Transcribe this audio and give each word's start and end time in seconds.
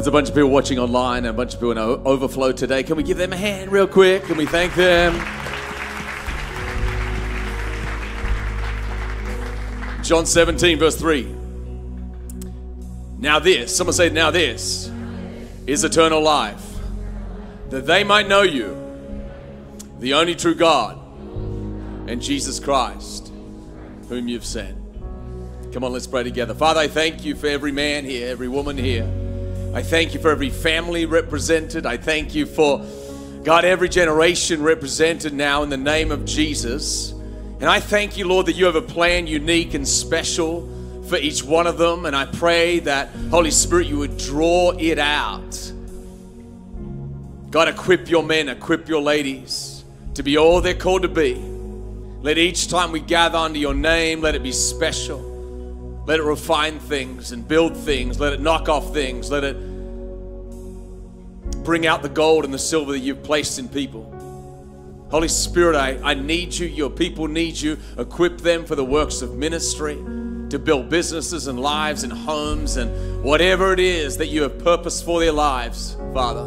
There's 0.00 0.06
a 0.06 0.12
bunch 0.12 0.30
of 0.30 0.34
people 0.34 0.48
watching 0.48 0.78
online 0.78 1.26
and 1.26 1.26
a 1.26 1.32
bunch 1.34 1.52
of 1.52 1.60
people 1.60 1.72
in 1.72 1.78
overflow 1.78 2.52
today. 2.52 2.82
Can 2.82 2.96
we 2.96 3.02
give 3.02 3.18
them 3.18 3.34
a 3.34 3.36
hand 3.36 3.70
real 3.70 3.86
quick? 3.86 4.24
Can 4.24 4.38
we 4.38 4.46
thank 4.46 4.74
them? 4.74 5.12
John 10.02 10.24
17, 10.24 10.78
verse 10.78 10.96
3. 10.96 11.24
Now, 13.18 13.40
this, 13.40 13.76
someone 13.76 13.92
say, 13.92 14.08
now 14.08 14.30
this 14.30 14.90
is 15.66 15.84
eternal 15.84 16.22
life, 16.22 16.64
that 17.68 17.84
they 17.84 18.02
might 18.02 18.26
know 18.26 18.40
you, 18.40 18.74
the 19.98 20.14
only 20.14 20.34
true 20.34 20.54
God, 20.54 20.98
and 22.08 22.22
Jesus 22.22 22.58
Christ, 22.58 23.30
whom 24.08 24.28
you've 24.28 24.46
sent. 24.46 24.78
Come 25.74 25.84
on, 25.84 25.92
let's 25.92 26.06
pray 26.06 26.22
together. 26.22 26.54
Father, 26.54 26.80
I 26.80 26.88
thank 26.88 27.22
you 27.22 27.34
for 27.34 27.48
every 27.48 27.70
man 27.70 28.06
here, 28.06 28.30
every 28.30 28.48
woman 28.48 28.78
here. 28.78 29.19
I 29.72 29.82
thank 29.82 30.14
you 30.14 30.20
for 30.20 30.32
every 30.32 30.50
family 30.50 31.06
represented. 31.06 31.86
I 31.86 31.96
thank 31.96 32.34
you 32.34 32.44
for, 32.44 32.84
God, 33.44 33.64
every 33.64 33.88
generation 33.88 34.62
represented 34.62 35.32
now 35.32 35.62
in 35.62 35.68
the 35.68 35.76
name 35.76 36.10
of 36.10 36.24
Jesus. 36.24 37.12
And 37.12 37.66
I 37.66 37.78
thank 37.78 38.18
you, 38.18 38.26
Lord, 38.26 38.46
that 38.46 38.54
you 38.54 38.64
have 38.64 38.74
a 38.74 38.82
plan 38.82 39.28
unique 39.28 39.74
and 39.74 39.86
special 39.86 40.68
for 41.08 41.18
each 41.18 41.44
one 41.44 41.68
of 41.68 41.78
them. 41.78 42.04
And 42.04 42.16
I 42.16 42.24
pray 42.24 42.80
that, 42.80 43.10
Holy 43.30 43.52
Spirit, 43.52 43.86
you 43.86 43.98
would 43.98 44.18
draw 44.18 44.72
it 44.76 44.98
out. 44.98 45.72
God, 47.50 47.68
equip 47.68 48.10
your 48.10 48.24
men, 48.24 48.48
equip 48.48 48.88
your 48.88 49.00
ladies 49.00 49.84
to 50.14 50.24
be 50.24 50.36
all 50.36 50.60
they're 50.60 50.74
called 50.74 51.02
to 51.02 51.08
be. 51.08 51.34
Let 52.22 52.38
each 52.38 52.66
time 52.68 52.90
we 52.90 52.98
gather 52.98 53.38
under 53.38 53.58
your 53.58 53.74
name, 53.74 54.20
let 54.20 54.34
it 54.34 54.42
be 54.42 54.52
special. 54.52 55.30
Let 56.06 56.18
it 56.18 56.24
refine 56.24 56.80
things 56.80 57.30
and 57.30 57.46
build 57.46 57.76
things. 57.76 58.18
Let 58.18 58.32
it 58.32 58.40
knock 58.40 58.68
off 58.68 58.92
things. 58.92 59.30
Let 59.30 59.44
it 59.44 59.56
bring 61.70 61.86
out 61.86 62.02
the 62.02 62.08
gold 62.08 62.44
and 62.44 62.52
the 62.52 62.58
silver 62.58 62.90
that 62.90 62.98
you've 62.98 63.22
placed 63.22 63.56
in 63.60 63.68
people. 63.68 64.02
Holy 65.08 65.28
Spirit, 65.28 65.76
I, 65.76 66.00
I 66.02 66.14
need 66.14 66.52
you. 66.52 66.66
Your 66.66 66.90
people 66.90 67.28
need 67.28 67.56
you. 67.56 67.78
Equip 67.96 68.38
them 68.38 68.64
for 68.64 68.74
the 68.74 68.84
works 68.84 69.22
of 69.22 69.36
ministry, 69.36 69.94
to 69.94 70.58
build 70.58 70.90
businesses 70.90 71.46
and 71.46 71.60
lives 71.60 72.02
and 72.02 72.12
homes 72.12 72.76
and 72.76 73.22
whatever 73.22 73.72
it 73.72 73.78
is 73.78 74.16
that 74.16 74.26
you 74.26 74.42
have 74.42 74.58
purposed 74.58 75.04
for 75.04 75.20
their 75.20 75.30
lives, 75.30 75.96
Father. 76.12 76.42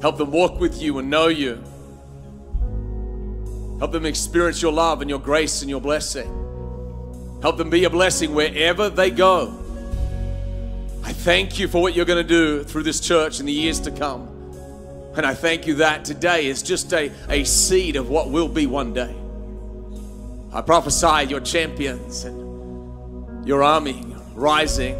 Help 0.00 0.16
them 0.16 0.30
walk 0.30 0.60
with 0.60 0.80
you 0.80 0.96
and 0.98 1.10
know 1.10 1.26
you. 1.26 1.60
Help 3.80 3.90
them 3.90 4.06
experience 4.06 4.62
your 4.62 4.72
love 4.72 5.00
and 5.00 5.10
your 5.10 5.18
grace 5.18 5.62
and 5.62 5.68
your 5.68 5.80
blessing. 5.80 6.28
Help 7.42 7.56
them 7.56 7.68
be 7.68 7.82
a 7.82 7.90
blessing 7.90 8.32
wherever 8.32 8.90
they 8.90 9.10
go. 9.10 9.60
I 11.02 11.12
thank 11.12 11.58
you 11.58 11.66
for 11.66 11.82
what 11.82 11.96
you're 11.96 12.04
going 12.04 12.24
to 12.24 12.28
do 12.28 12.62
through 12.62 12.84
this 12.84 13.00
church 13.00 13.40
in 13.40 13.46
the 13.46 13.52
years 13.52 13.80
to 13.80 13.90
come. 13.90 14.35
And 15.16 15.24
I 15.24 15.32
thank 15.34 15.66
you 15.66 15.76
that 15.76 16.04
today 16.04 16.46
is 16.46 16.62
just 16.62 16.92
a, 16.92 17.10
a 17.30 17.44
seed 17.44 17.96
of 17.96 18.10
what 18.10 18.30
will 18.30 18.48
be 18.48 18.66
one 18.66 18.92
day. 18.92 19.14
I 20.52 20.60
prophesy 20.60 21.30
your 21.30 21.40
champions 21.40 22.24
and 22.24 23.46
your 23.46 23.62
army 23.62 24.14
rising 24.34 24.94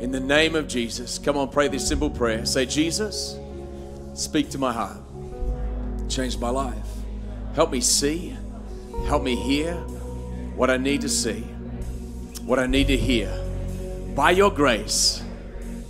in 0.00 0.12
the 0.12 0.20
name 0.20 0.54
of 0.54 0.68
Jesus. 0.68 1.18
Come 1.18 1.36
on, 1.36 1.48
pray 1.48 1.66
this 1.66 1.88
simple 1.88 2.08
prayer. 2.08 2.46
Say, 2.46 2.66
Jesus, 2.66 3.36
speak 4.14 4.50
to 4.50 4.58
my 4.58 4.72
heart, 4.72 4.98
change 6.08 6.38
my 6.38 6.50
life. 6.50 6.86
Help 7.56 7.72
me 7.72 7.80
see, 7.80 8.36
help 9.06 9.24
me 9.24 9.34
hear 9.34 9.74
what 10.54 10.70
I 10.70 10.76
need 10.76 11.00
to 11.00 11.08
see, 11.08 11.40
what 12.44 12.60
I 12.60 12.66
need 12.66 12.86
to 12.86 12.96
hear. 12.96 13.28
By 14.14 14.30
your 14.30 14.52
grace, 14.52 15.22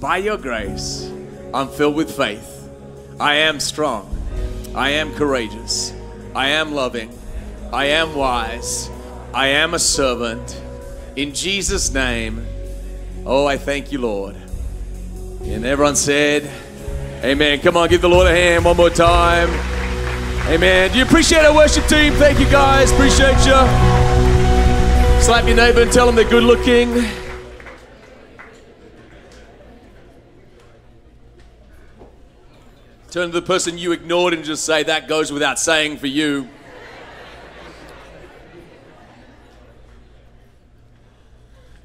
by 0.00 0.16
your 0.18 0.38
grace, 0.38 1.12
I'm 1.56 1.68
filled 1.68 1.94
with 1.94 2.14
faith. 2.14 2.68
I 3.18 3.36
am 3.36 3.60
strong. 3.60 4.14
I 4.74 4.90
am 4.90 5.14
courageous. 5.14 5.94
I 6.34 6.48
am 6.48 6.74
loving. 6.74 7.18
I 7.72 7.86
am 7.86 8.14
wise. 8.14 8.90
I 9.32 9.46
am 9.48 9.72
a 9.72 9.78
servant. 9.78 10.60
In 11.16 11.32
Jesus' 11.32 11.90
name, 11.94 12.46
oh, 13.24 13.46
I 13.46 13.56
thank 13.56 13.90
you, 13.90 14.00
Lord. 14.02 14.36
And 15.44 15.64
everyone 15.64 15.96
said, 15.96 16.46
Amen. 17.24 17.58
Come 17.60 17.78
on, 17.78 17.88
give 17.88 18.02
the 18.02 18.08
Lord 18.10 18.26
a 18.26 18.34
hand 18.34 18.66
one 18.66 18.76
more 18.76 18.90
time. 18.90 19.48
Amen. 20.52 20.92
Do 20.92 20.98
you 20.98 21.04
appreciate 21.04 21.46
our 21.46 21.54
worship 21.54 21.86
team? 21.86 22.12
Thank 22.16 22.38
you, 22.38 22.50
guys. 22.50 22.92
Appreciate 22.92 23.38
you. 23.46 23.56
Slap 25.22 25.46
your 25.46 25.56
neighbor 25.56 25.80
and 25.80 25.90
tell 25.90 26.04
them 26.04 26.16
they're 26.16 26.28
good 26.28 26.44
looking. 26.44 27.25
Turn 33.10 33.28
to 33.30 33.40
the 33.40 33.46
person 33.46 33.78
you 33.78 33.92
ignored 33.92 34.34
and 34.34 34.44
just 34.44 34.64
say, 34.64 34.82
That 34.82 35.06
goes 35.06 35.30
without 35.30 35.60
saying 35.60 35.98
for 35.98 36.08
you. 36.08 36.48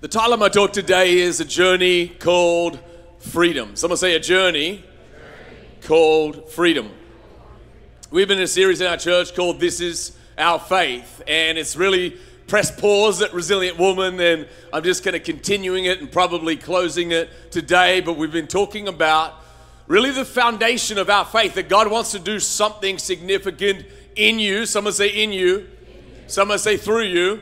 The 0.01 0.07
title 0.07 0.33
of 0.33 0.39
my 0.39 0.49
talk 0.49 0.73
today 0.73 1.19
is 1.19 1.39
A 1.39 1.45
Journey 1.45 2.07
Called 2.07 2.79
Freedom. 3.19 3.75
Someone 3.75 3.97
say, 3.97 4.15
A 4.15 4.19
Journey, 4.19 4.83
Called 5.83 6.49
Freedom. 6.49 6.89
We've 8.09 8.27
been 8.27 8.39
in 8.39 8.45
a 8.45 8.47
series 8.47 8.81
in 8.81 8.87
our 8.87 8.97
church 8.97 9.35
called 9.35 9.59
This 9.59 9.79
Is 9.79 10.17
Our 10.39 10.57
Faith, 10.57 11.21
and 11.27 11.55
it's 11.55 11.75
really 11.75 12.17
press 12.47 12.71
pause 12.71 13.21
at 13.21 13.31
Resilient 13.31 13.77
Woman, 13.77 14.19
and 14.19 14.47
I'm 14.73 14.83
just 14.83 15.03
kind 15.03 15.15
of 15.15 15.23
continuing 15.23 15.85
it 15.85 16.01
and 16.01 16.11
probably 16.11 16.57
closing 16.57 17.11
it 17.11 17.29
today. 17.51 18.01
But 18.01 18.17
we've 18.17 18.31
been 18.31 18.47
talking 18.47 18.87
about 18.87 19.40
really 19.91 20.11
the 20.11 20.23
foundation 20.23 20.97
of 20.97 21.09
our 21.09 21.25
faith 21.25 21.55
that 21.55 21.67
God 21.67 21.91
wants 21.91 22.11
to 22.11 22.19
do 22.19 22.39
something 22.39 22.97
significant 22.97 23.85
in 24.15 24.39
you. 24.39 24.65
Someone 24.65 24.93
say 24.93 25.09
in 25.09 25.33
you, 25.33 25.67
someone 26.27 26.59
say 26.59 26.77
through 26.77 27.03
you. 27.03 27.41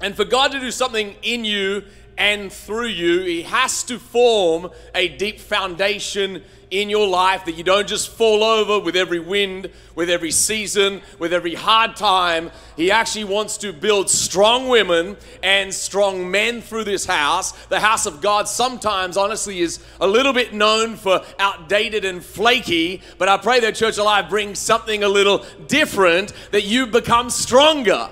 And 0.00 0.16
for 0.16 0.24
God 0.24 0.50
to 0.50 0.58
do 0.58 0.72
something 0.72 1.14
in 1.22 1.44
you 1.44 1.84
and 2.22 2.52
through 2.52 2.86
you, 2.86 3.22
He 3.22 3.42
has 3.42 3.82
to 3.82 3.98
form 3.98 4.70
a 4.94 5.08
deep 5.08 5.40
foundation 5.40 6.44
in 6.70 6.88
your 6.88 7.08
life 7.08 7.44
that 7.46 7.56
you 7.56 7.64
don't 7.64 7.88
just 7.88 8.10
fall 8.10 8.44
over 8.44 8.78
with 8.78 8.94
every 8.94 9.18
wind, 9.18 9.68
with 9.96 10.08
every 10.08 10.30
season, 10.30 11.02
with 11.18 11.32
every 11.32 11.56
hard 11.56 11.96
time. 11.96 12.52
He 12.76 12.92
actually 12.92 13.24
wants 13.24 13.58
to 13.58 13.72
build 13.72 14.08
strong 14.08 14.68
women 14.68 15.16
and 15.42 15.74
strong 15.74 16.30
men 16.30 16.60
through 16.60 16.84
this 16.84 17.06
house. 17.06 17.50
The 17.66 17.80
house 17.80 18.06
of 18.06 18.20
God 18.20 18.46
sometimes, 18.46 19.16
honestly, 19.16 19.60
is 19.60 19.80
a 20.00 20.06
little 20.06 20.32
bit 20.32 20.54
known 20.54 20.94
for 20.94 21.24
outdated 21.40 22.04
and 22.04 22.24
flaky, 22.24 23.02
but 23.18 23.28
I 23.28 23.36
pray 23.36 23.58
that 23.58 23.74
Church 23.74 23.98
Alive 23.98 24.30
brings 24.30 24.60
something 24.60 25.02
a 25.02 25.08
little 25.08 25.44
different 25.66 26.32
that 26.52 26.62
you 26.62 26.86
become 26.86 27.30
stronger 27.30 28.08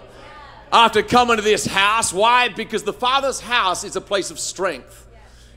after 0.73 1.03
coming 1.03 1.37
to 1.37 1.43
this 1.43 1.67
house. 1.67 2.13
Why? 2.13 2.49
Because 2.49 2.83
the 2.83 2.93
Father's 2.93 3.41
house 3.41 3.85
is 3.85 3.97
a 3.97 4.01
place 4.01 4.31
of 4.31 4.39
strength. 4.39 5.07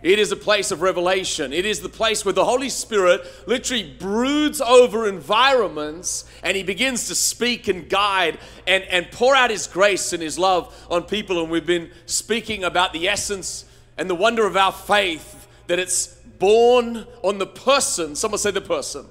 It 0.04 0.20
is 0.20 0.34
a 0.34 0.36
place 0.36 0.72
of 0.72 0.82
revelation. 0.82 1.54
It 1.54 1.66
is 1.66 1.80
the 1.80 1.88
place 1.88 2.26
where 2.26 2.34
the 2.34 2.44
Holy 2.44 2.68
Spirit 2.68 3.26
literally 3.48 3.96
broods 3.98 4.60
over 4.60 5.08
environments 5.08 6.26
and 6.44 6.58
He 6.58 6.64
begins 6.64 7.08
to 7.08 7.16
speak 7.16 7.70
and 7.70 7.90
guide 7.90 8.38
and, 8.68 8.84
and 8.84 9.10
pour 9.12 9.34
out 9.34 9.50
His 9.50 9.66
grace 9.66 10.12
and 10.12 10.22
His 10.22 10.38
love 10.38 10.76
on 10.92 11.04
people. 11.04 11.42
And 11.42 11.50
we've 11.50 11.66
been 11.66 11.90
speaking 12.06 12.66
about 12.66 12.92
the 12.92 13.08
essence 13.08 13.64
and 13.98 14.10
the 14.10 14.16
wonder 14.16 14.46
of 14.46 14.58
our 14.58 14.74
faith 14.74 15.48
that 15.68 15.80
it's 15.80 16.08
born 16.38 17.08
on 17.22 17.38
the 17.38 17.48
person, 17.48 18.16
someone 18.16 18.40
say 18.40 18.52
the 18.52 18.60
person, 18.60 19.06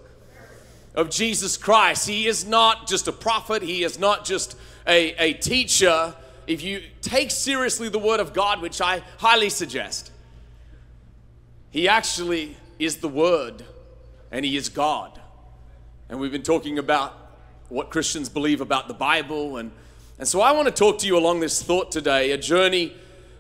of 0.95 1.09
Jesus 1.09 1.57
Christ. 1.57 2.07
He 2.07 2.27
is 2.27 2.47
not 2.47 2.87
just 2.87 3.09
a 3.09 3.13
prophet, 3.13 3.63
He 3.63 3.83
is 3.83 3.99
not 3.99 4.27
just 4.27 4.59
a, 4.87 5.15
a 5.19 5.33
teacher. 5.35 6.15
If 6.47 6.63
you 6.63 6.83
take 7.01 7.31
seriously 7.31 7.89
the 7.89 7.99
Word 7.99 8.21
of 8.21 8.33
God, 8.33 8.61
which 8.61 8.81
I 8.81 9.03
highly 9.19 9.49
suggest, 9.49 10.11
he 11.71 11.89
actually 11.89 12.57
is 12.79 12.97
the 12.99 13.09
Word 13.09 13.65
and 14.31 14.45
He 14.45 14.57
is 14.57 14.69
God. 14.69 15.21
And 16.09 16.19
we've 16.19 16.33
been 16.33 16.43
talking 16.43 16.79
about 16.79 17.15
what 17.69 17.91
Christians 17.91 18.29
believe 18.29 18.61
about 18.61 18.89
the 18.89 18.95
Bible. 18.95 19.57
And, 19.57 19.71
and 20.19 20.27
so 20.27 20.41
I 20.41 20.53
want 20.53 20.69
to 20.69 20.75
talk 20.75 20.99
to 20.99 21.07
you 21.07 21.17
along 21.17 21.41
this 21.41 21.63
thought 21.63 21.93
today 21.93 22.33
a 22.33 22.39
journey 22.39 22.95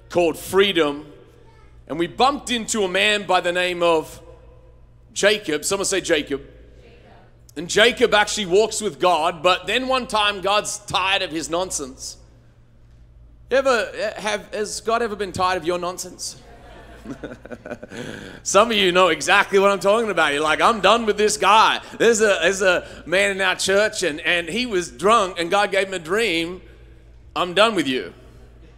called 0.09 0.39
freedom. 0.39 1.13
And 1.89 1.99
we 1.99 2.07
bumped 2.07 2.51
into 2.51 2.85
a 2.85 2.89
man 2.89 3.27
by 3.27 3.41
the 3.41 3.53
name 3.53 3.83
of 3.83 4.21
Jacob. 5.13 5.65
Someone 5.65 5.85
say 5.85 6.01
Jacob. 6.01 6.43
And 7.57 7.69
Jacob 7.69 8.15
actually 8.15 8.47
walks 8.47 8.81
with 8.81 8.99
God, 8.99 9.43
but 9.43 9.67
then 9.67 9.87
one 9.89 10.07
time 10.07 10.41
God's 10.41 10.79
tired 10.79 11.23
of 11.23 11.31
his 11.31 11.51
nonsense. 11.51 12.17
Ever 13.51 13.91
have 14.17 14.55
has 14.55 14.81
God 14.81 15.03
ever 15.03 15.15
been 15.15 15.33
tired 15.33 15.59
of 15.59 15.67
your 15.67 15.79
nonsense? 15.79 16.41
Some 18.43 18.71
of 18.71 18.77
you 18.77 18.93
know 18.93 19.09
exactly 19.09 19.59
what 19.59 19.71
I'm 19.71 19.81
talking 19.81 20.11
about. 20.11 20.33
You're 20.33 20.43
like, 20.43 20.61
I'm 20.61 20.81
done 20.81 21.05
with 21.05 21.19
this 21.19 21.37
guy. 21.37 21.81
There's 21.99 22.21
a, 22.21 22.39
there's 22.43 22.63
a 22.63 22.87
man 23.07 23.33
in 23.33 23.41
our 23.41 23.57
church, 23.57 24.03
and, 24.03 24.21
and 24.21 24.49
he 24.49 24.67
was 24.67 24.91
drunk, 24.91 25.39
and 25.39 25.51
God 25.51 25.71
gave 25.71 25.89
him 25.89 25.95
a 25.95 25.99
dream. 25.99 26.63
I'm 27.35 27.55
done 27.55 27.75
with 27.75 27.87
you. 27.87 28.15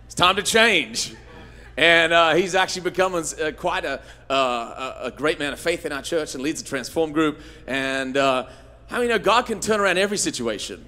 It's 0.06 0.14
time 0.14 0.36
to 0.36 0.42
change. 0.42 1.14
And 1.76 2.12
uh, 2.12 2.34
he's 2.34 2.54
actually 2.54 2.82
become 2.82 3.14
uh, 3.14 3.50
quite 3.56 3.84
a, 3.84 4.00
uh, 4.30 5.00
a 5.02 5.10
great 5.10 5.40
man 5.40 5.52
of 5.52 5.58
faith 5.58 5.84
in 5.84 5.90
our 5.90 6.02
church 6.02 6.34
and 6.34 6.42
leads 6.42 6.60
a 6.60 6.64
transform 6.64 7.10
group. 7.10 7.40
And 7.66 8.16
uh, 8.16 8.46
how 8.86 8.98
many 8.98 9.08
know 9.08 9.18
God 9.18 9.46
can 9.46 9.60
turn 9.60 9.80
around 9.80 9.98
every 9.98 10.18
situation? 10.18 10.84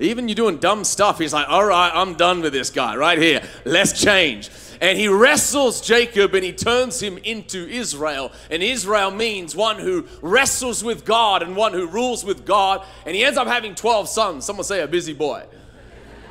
Even 0.00 0.28
you're 0.28 0.34
doing 0.34 0.58
dumb 0.58 0.82
stuff, 0.82 1.18
he's 1.18 1.32
like, 1.32 1.48
all 1.48 1.64
right, 1.64 1.90
I'm 1.94 2.14
done 2.14 2.40
with 2.40 2.52
this 2.52 2.70
guy 2.70 2.96
right 2.96 3.18
here. 3.18 3.42
Let's 3.64 4.00
change. 4.00 4.50
And 4.80 4.98
he 4.98 5.06
wrestles 5.06 5.80
Jacob 5.80 6.34
and 6.34 6.44
he 6.44 6.52
turns 6.52 7.00
him 7.00 7.16
into 7.18 7.68
Israel. 7.68 8.32
And 8.50 8.62
Israel 8.62 9.12
means 9.12 9.54
one 9.54 9.78
who 9.78 10.06
wrestles 10.20 10.82
with 10.82 11.04
God 11.04 11.42
and 11.42 11.56
one 11.56 11.72
who 11.72 11.86
rules 11.86 12.24
with 12.24 12.44
God. 12.44 12.84
And 13.06 13.14
he 13.14 13.24
ends 13.24 13.38
up 13.38 13.46
having 13.46 13.76
12 13.76 14.08
sons. 14.08 14.44
Someone 14.44 14.64
say 14.64 14.80
a 14.80 14.88
busy 14.88 15.14
boy. 15.14 15.44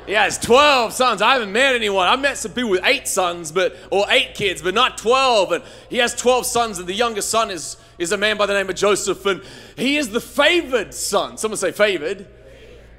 He 0.06 0.12
has 0.12 0.38
12 0.38 0.92
sons. 0.92 1.22
I 1.22 1.32
haven't 1.32 1.52
met 1.52 1.74
anyone. 1.74 2.06
I've 2.06 2.20
met 2.20 2.36
some 2.36 2.52
people 2.52 2.70
with 2.70 2.84
eight 2.84 3.08
sons, 3.08 3.50
but 3.50 3.74
or 3.90 4.04
eight 4.10 4.34
kids, 4.34 4.60
but 4.60 4.74
not 4.74 4.98
12. 4.98 5.52
And 5.52 5.64
he 5.88 5.96
has 5.98 6.14
12 6.14 6.44
sons, 6.44 6.78
and 6.78 6.86
the 6.86 6.94
youngest 6.94 7.30
son 7.30 7.50
is, 7.50 7.78
is 7.98 8.12
a 8.12 8.16
man 8.18 8.36
by 8.36 8.44
the 8.46 8.52
name 8.52 8.68
of 8.68 8.76
Joseph. 8.76 9.24
And 9.24 9.42
he 9.76 9.96
is 9.96 10.10
the 10.10 10.20
favored 10.20 10.92
son. 10.92 11.38
Someone 11.38 11.56
say 11.56 11.72
favored. 11.72 12.26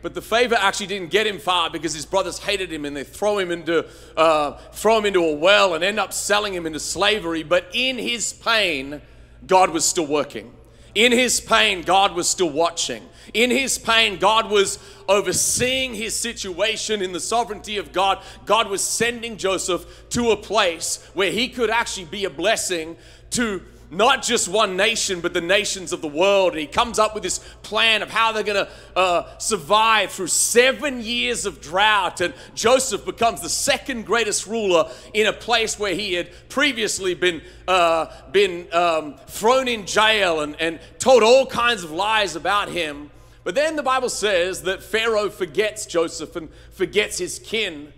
But 0.02 0.14
the 0.14 0.22
favor 0.22 0.56
actually 0.56 0.88
didn't 0.88 1.10
get 1.10 1.26
him 1.26 1.40
far 1.40 1.70
because 1.70 1.94
his 1.94 2.06
brothers 2.06 2.38
hated 2.38 2.72
him 2.72 2.86
and 2.86 2.96
they 2.96 3.04
throw 3.04 3.40
him 3.40 3.50
into 3.50 3.88
uh, 4.16 4.52
throw 4.72 5.00
him 5.00 5.06
into 5.06 5.24
a 5.24 5.34
well 5.34 5.74
and 5.74 5.84
end 5.84 6.00
up 6.00 6.14
selling 6.14 6.54
him 6.54 6.68
into 6.68 6.80
slavery. 6.80 7.42
But 7.42 7.72
in 7.74 7.98
his 7.98 8.32
pain, 8.32 9.02
God 9.48 9.72
was 9.72 9.84
still 9.84 10.06
working. 10.06 10.54
In 10.94 11.12
his 11.12 11.42
pain, 11.42 11.82
God 11.82 12.14
was 12.14 12.30
still 12.30 12.52
watching. 12.52 13.04
In 13.36 13.52
his 13.52 13.78
pain, 13.78 14.18
God 14.18 14.50
was 14.50 14.80
overseeing 15.10 15.94
his 15.94 16.16
situation 16.16 17.02
in 17.02 17.12
the 17.12 17.20
sovereignty 17.20 17.76
of 17.76 17.92
God. 17.92 18.24
God 18.46 18.70
was 18.70 18.82
sending 18.82 19.36
Joseph 19.36 20.10
to 20.12 20.32
a 20.32 20.38
place 20.38 21.06
where 21.14 21.32
he 21.32 21.50
could 21.50 21.70
actually 21.70 22.06
be 22.06 22.24
a 22.24 22.30
blessing 22.30 22.96
to 23.32 23.62
not 23.92 24.24
just 24.24 24.48
one 24.48 24.78
nation, 24.78 25.20
but 25.20 25.34
the 25.34 25.42
nations 25.42 25.92
of 25.92 26.00
the 26.02 26.08
world. 26.08 26.54
And 26.54 26.62
he 26.62 26.66
comes 26.66 26.98
up 26.98 27.14
with 27.14 27.24
this 27.24 27.40
plan 27.62 28.02
of 28.02 28.10
how 28.10 28.32
they're 28.32 28.42
going 28.42 28.66
to 28.66 28.72
uh, 28.98 29.38
survive 29.38 30.14
through 30.14 30.28
seven 30.28 31.02
years 31.02 31.46
of 31.46 31.60
drought. 31.60 32.22
And 32.22 32.34
Joseph 32.54 33.04
becomes 33.04 33.42
the 33.42 33.50
second 33.50 34.06
greatest 34.06 34.48
ruler 34.48 34.90
in 35.14 35.28
a 35.28 35.34
place 35.34 35.78
where 35.78 35.94
he 35.94 36.14
had 36.14 36.30
previously 36.48 37.14
been, 37.16 37.42
uh, 37.68 38.06
been 38.32 38.74
um, 38.74 39.18
thrown 39.28 39.68
in 39.68 39.86
jail 39.86 40.40
and, 40.40 40.56
and 40.62 40.80
told 41.00 41.22
all 41.22 41.46
kinds 41.46 41.84
of 41.84 41.92
lies 41.92 42.38
about 42.38 42.70
him. 42.70 43.12
But 43.46 43.54
then 43.54 43.76
the 43.76 43.84
Bible 43.84 44.10
says 44.10 44.64
that 44.64 44.84
Pharaoh 44.84 45.30
forgets 45.30 45.86
Joseph 45.86 46.36
and 46.36 46.50
forgets 46.72 47.20
his 47.20 47.38
kin. 47.38 47.94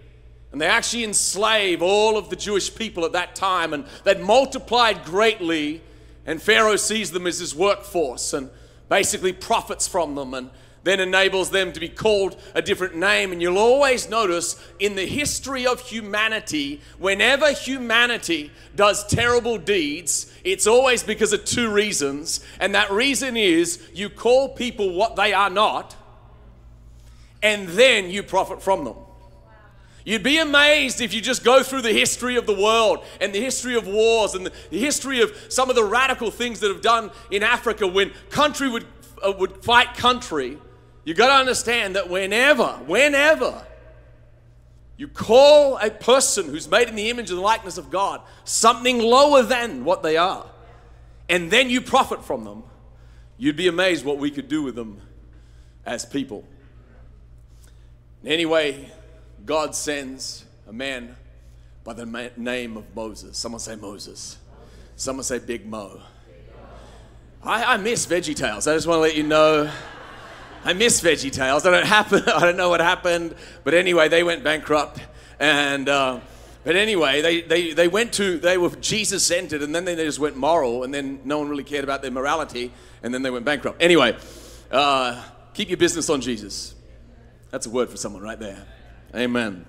And 0.52 0.62
they 0.62 0.68
actually 0.68 1.06
enslave 1.06 1.82
all 1.82 2.18
of 2.18 2.30
the 2.30 2.36
Jewish 2.36 2.76
people 2.76 3.06
at 3.06 3.14
that 3.14 3.34
time, 3.34 3.74
and 3.74 3.86
they'd 4.04 4.20
multiplied 4.20 5.06
greatly. 5.06 5.82
And 6.26 6.42
Pharaoh 6.42 6.76
sees 6.76 7.12
them 7.12 7.26
as 7.26 7.40
his 7.40 7.56
workforce 7.56 8.34
and 8.34 8.50
basically 8.90 9.32
profits 9.32 9.88
from 9.88 10.16
them 10.16 10.34
and 10.34 10.50
then 10.84 11.00
enables 11.00 11.50
them 11.50 11.72
to 11.74 11.80
be 11.80 11.90
called 11.90 12.40
a 12.56 12.62
different 12.62 12.96
name. 12.96 13.32
And 13.32 13.42
you'll 13.42 13.58
always 13.58 14.10
notice 14.10 14.62
in 14.80 14.96
the 14.96 15.06
history 15.06 15.68
of 15.68 15.82
humanity, 15.82 16.82
whenever 16.98 17.52
humanity 17.52 18.52
does 18.76 19.06
terrible 19.08 19.58
deeds, 19.58 20.32
it's 20.44 20.68
always 20.68 21.04
because 21.04 21.34
of 21.34 21.44
two 21.46 21.70
reasons. 21.70 22.40
And 22.60 22.74
that 22.76 22.92
reason 22.92 23.36
is 23.36 23.82
you 23.94 24.10
call 24.10 24.50
people 24.50 24.94
what 24.94 25.16
they 25.16 25.34
are 25.34 25.50
not, 25.50 25.96
and 27.44 27.68
then 27.70 28.10
you 28.10 28.24
profit 28.24 28.62
from 28.62 28.86
them. 28.86 28.96
You'd 30.08 30.24
be 30.24 30.38
amazed 30.38 31.02
if 31.02 31.14
you 31.14 31.20
just 31.20 31.44
go 31.44 31.64
through 31.64 31.82
the 31.82 31.92
history 31.92 32.38
of 32.38 32.46
the 32.46 32.54
world 32.54 33.04
and 33.20 33.34
the 33.34 33.42
history 33.42 33.76
of 33.76 33.88
wars 33.88 34.36
and 34.36 34.46
the 34.46 34.54
history 34.72 35.20
of 35.20 35.36
some 35.50 35.70
of 35.70 35.76
the 35.76 35.84
radical 35.84 36.32
things 36.32 36.62
that 36.62 36.70
have 36.70 36.82
done 36.82 37.12
in 37.30 37.44
Africa 37.44 37.86
when 37.86 38.14
country 38.30 38.70
would, 38.70 38.86
uh, 39.22 39.34
would 39.34 39.66
fight 39.66 39.96
country. 39.96 40.60
You've 41.08 41.16
got 41.16 41.28
to 41.28 41.40
understand 41.40 41.96
that 41.96 42.10
whenever, 42.10 42.66
whenever 42.86 43.66
you 44.98 45.08
call 45.08 45.78
a 45.78 45.90
person 45.90 46.48
who's 46.48 46.70
made 46.70 46.90
in 46.90 46.96
the 46.96 47.10
image 47.10 47.32
and 47.32 47.40
likeness 47.40 47.78
of 47.78 47.90
God 47.90 48.20
something 48.44 49.00
lower 49.00 49.42
than 49.42 49.86
what 49.86 50.04
they 50.04 50.18
are, 50.18 50.46
and 51.30 51.50
then 51.50 51.70
you 51.70 51.80
profit 51.80 52.26
from 52.26 52.44
them, 52.44 52.64
you'd 53.38 53.56
be 53.56 53.70
amazed 53.70 54.04
what 54.04 54.18
we 54.18 54.30
could 54.30 54.50
do 54.50 54.62
with 54.62 54.76
them 54.76 55.00
as 55.86 56.04
people. 56.04 56.44
Anyway, 58.26 58.92
God 59.46 59.76
sends 59.76 60.44
a 60.68 60.74
man 60.74 61.16
by 61.86 61.94
the 61.94 62.32
name 62.36 62.76
of 62.76 62.84
Moses. 62.94 63.38
Someone 63.38 63.62
say 63.62 63.78
Moses. 63.78 64.40
Someone 64.98 65.24
say 65.24 65.40
Big 65.40 65.66
Mo. 65.66 66.02
I, 67.42 67.76
I 67.76 67.78
miss 67.78 68.06
Veggie 68.06 68.36
Tales. 68.36 68.68
I 68.68 68.74
just 68.74 68.88
want 68.88 68.98
to 68.98 69.02
let 69.04 69.16
you 69.16 69.24
know. 69.24 69.72
I 70.68 70.74
miss 70.74 71.00
Veggie 71.00 71.32
Tales. 71.32 71.66
I 71.66 71.72
don't 71.72 71.86
happen. 71.86 72.24
I 72.28 72.42
don't 72.42 72.58
know 72.58 72.68
what 72.68 72.82
happened, 72.82 73.36
but 73.64 73.74
anyway, 73.74 74.10
they 74.10 74.22
went 74.22 74.44
bankrupt, 74.44 75.00
and 75.40 75.88
uh, 75.88 76.20
but 76.66 76.76
anyway, 76.76 77.22
they, 77.22 77.40
they 77.40 77.72
they 77.72 77.88
went 77.88 78.12
to 78.16 78.38
they 78.38 78.58
were 78.58 78.72
Jesus 78.72 79.26
centered, 79.26 79.62
and 79.62 79.74
then 79.74 79.86
they 79.86 79.96
just 79.96 80.20
went 80.20 80.36
moral, 80.36 80.84
and 80.84 80.94
then 80.94 81.22
no 81.24 81.38
one 81.40 81.48
really 81.48 81.64
cared 81.64 81.86
about 81.86 82.02
their 82.02 82.12
morality, 82.12 82.74
and 83.02 83.14
then 83.14 83.22
they 83.22 83.30
went 83.30 83.46
bankrupt. 83.46 83.82
Anyway, 83.82 84.18
uh, 84.70 85.24
keep 85.54 85.70
your 85.70 85.78
business 85.78 86.10
on 86.10 86.20
Jesus. 86.20 86.76
That's 87.50 87.66
a 87.66 87.70
word 87.70 87.90
for 87.90 87.96
someone 87.96 88.22
right 88.22 88.38
there. 88.38 88.62
Amen. 89.16 89.66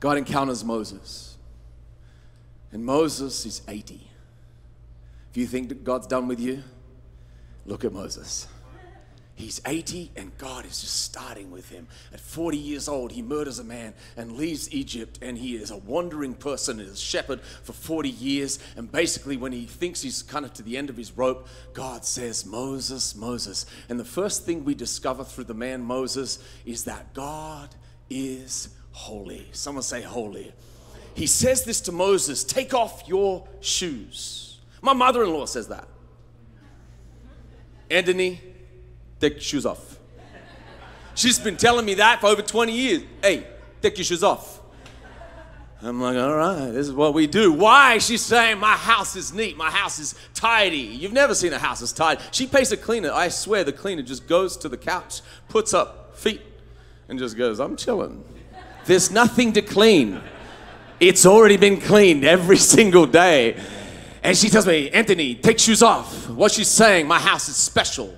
God 0.00 0.18
encounters 0.18 0.62
Moses. 0.62 1.38
And 2.72 2.84
Moses 2.84 3.46
is 3.46 3.62
80. 3.66 4.06
If 5.30 5.36
you 5.38 5.46
think 5.46 5.70
that 5.70 5.82
God's 5.82 6.06
done 6.06 6.28
with 6.28 6.40
you, 6.40 6.62
look 7.64 7.86
at 7.86 7.92
Moses. 7.94 8.48
He's 9.34 9.60
80 9.66 10.12
and 10.14 10.36
God 10.36 10.66
is 10.66 10.82
just 10.82 11.02
starting 11.04 11.50
with 11.50 11.70
him. 11.70 11.88
At 12.12 12.20
40 12.20 12.58
years 12.58 12.86
old, 12.86 13.12
he 13.12 13.22
murders 13.22 13.58
a 13.58 13.64
man 13.64 13.94
and 14.16 14.32
leaves 14.32 14.72
Egypt, 14.72 15.18
and 15.22 15.38
he 15.38 15.56
is 15.56 15.70
a 15.70 15.78
wandering 15.78 16.34
person, 16.34 16.78
is 16.80 16.92
a 16.92 16.96
shepherd 16.96 17.40
for 17.40 17.72
40 17.72 18.10
years. 18.10 18.58
And 18.76 18.92
basically, 18.92 19.36
when 19.36 19.52
he 19.52 19.64
thinks 19.64 20.02
he's 20.02 20.22
kind 20.22 20.44
of 20.44 20.52
to 20.54 20.62
the 20.62 20.76
end 20.76 20.90
of 20.90 20.96
his 20.96 21.16
rope, 21.16 21.48
God 21.72 22.04
says, 22.04 22.44
Moses, 22.44 23.16
Moses. 23.16 23.66
And 23.88 23.98
the 23.98 24.04
first 24.04 24.44
thing 24.44 24.64
we 24.64 24.74
discover 24.74 25.24
through 25.24 25.44
the 25.44 25.54
man 25.54 25.82
Moses 25.82 26.38
is 26.66 26.84
that 26.84 27.14
God 27.14 27.74
is 28.10 28.68
holy. 28.92 29.48
Someone 29.52 29.82
say 29.82 30.02
holy. 30.02 30.52
He 31.14 31.26
says 31.26 31.64
this 31.64 31.80
to 31.82 31.92
Moses 31.92 32.44
take 32.44 32.74
off 32.74 33.02
your 33.06 33.46
shoes. 33.60 34.60
My 34.82 34.92
mother 34.92 35.22
in 35.22 35.30
law 35.30 35.46
says 35.46 35.68
that. 35.68 35.88
Anthony, 37.90 38.40
take 39.22 39.34
your 39.34 39.42
shoes 39.42 39.64
off. 39.64 39.98
She's 41.14 41.38
been 41.38 41.56
telling 41.56 41.86
me 41.86 41.94
that 41.94 42.20
for 42.20 42.26
over 42.26 42.42
20 42.42 42.72
years. 42.72 43.02
Hey, 43.22 43.46
take 43.80 43.96
your 43.96 44.04
shoes 44.04 44.24
off. 44.24 44.60
I'm 45.80 46.00
like, 46.00 46.16
all 46.16 46.34
right, 46.34 46.70
this 46.70 46.86
is 46.88 46.92
what 46.92 47.12
we 47.14 47.26
do. 47.26 47.52
Why? 47.52 47.98
She's 47.98 48.22
saying, 48.22 48.58
my 48.58 48.74
house 48.74 49.16
is 49.16 49.32
neat, 49.32 49.56
my 49.56 49.70
house 49.70 49.98
is 49.98 50.14
tidy. 50.32 50.78
You've 50.78 51.12
never 51.12 51.34
seen 51.34 51.52
a 51.52 51.58
house 51.58 51.82
as 51.82 51.92
tidy. 51.92 52.22
She 52.30 52.46
pays 52.46 52.70
a 52.72 52.76
cleaner. 52.76 53.10
I 53.10 53.28
swear 53.28 53.64
the 53.64 53.72
cleaner 53.72 54.02
just 54.02 54.28
goes 54.28 54.56
to 54.58 54.68
the 54.68 54.76
couch, 54.76 55.22
puts 55.48 55.74
up 55.74 56.16
feet, 56.16 56.40
and 57.08 57.18
just 57.18 57.36
goes, 57.36 57.58
I'm 57.60 57.76
chilling. 57.76 58.24
There's 58.86 59.10
nothing 59.10 59.52
to 59.54 59.62
clean. 59.62 60.20
It's 61.00 61.26
already 61.26 61.56
been 61.56 61.80
cleaned 61.80 62.24
every 62.24 62.56
single 62.74 63.06
day. 63.06 63.60
And 64.22 64.36
she 64.36 64.48
tells 64.48 64.66
me, 64.66 64.88
Anthony, 64.90 65.34
take 65.34 65.58
shoes 65.58 65.82
off. 65.82 66.28
What 66.28 66.52
she's 66.52 66.68
saying, 66.68 67.08
my 67.08 67.18
house 67.18 67.48
is 67.48 67.56
special. 67.56 68.16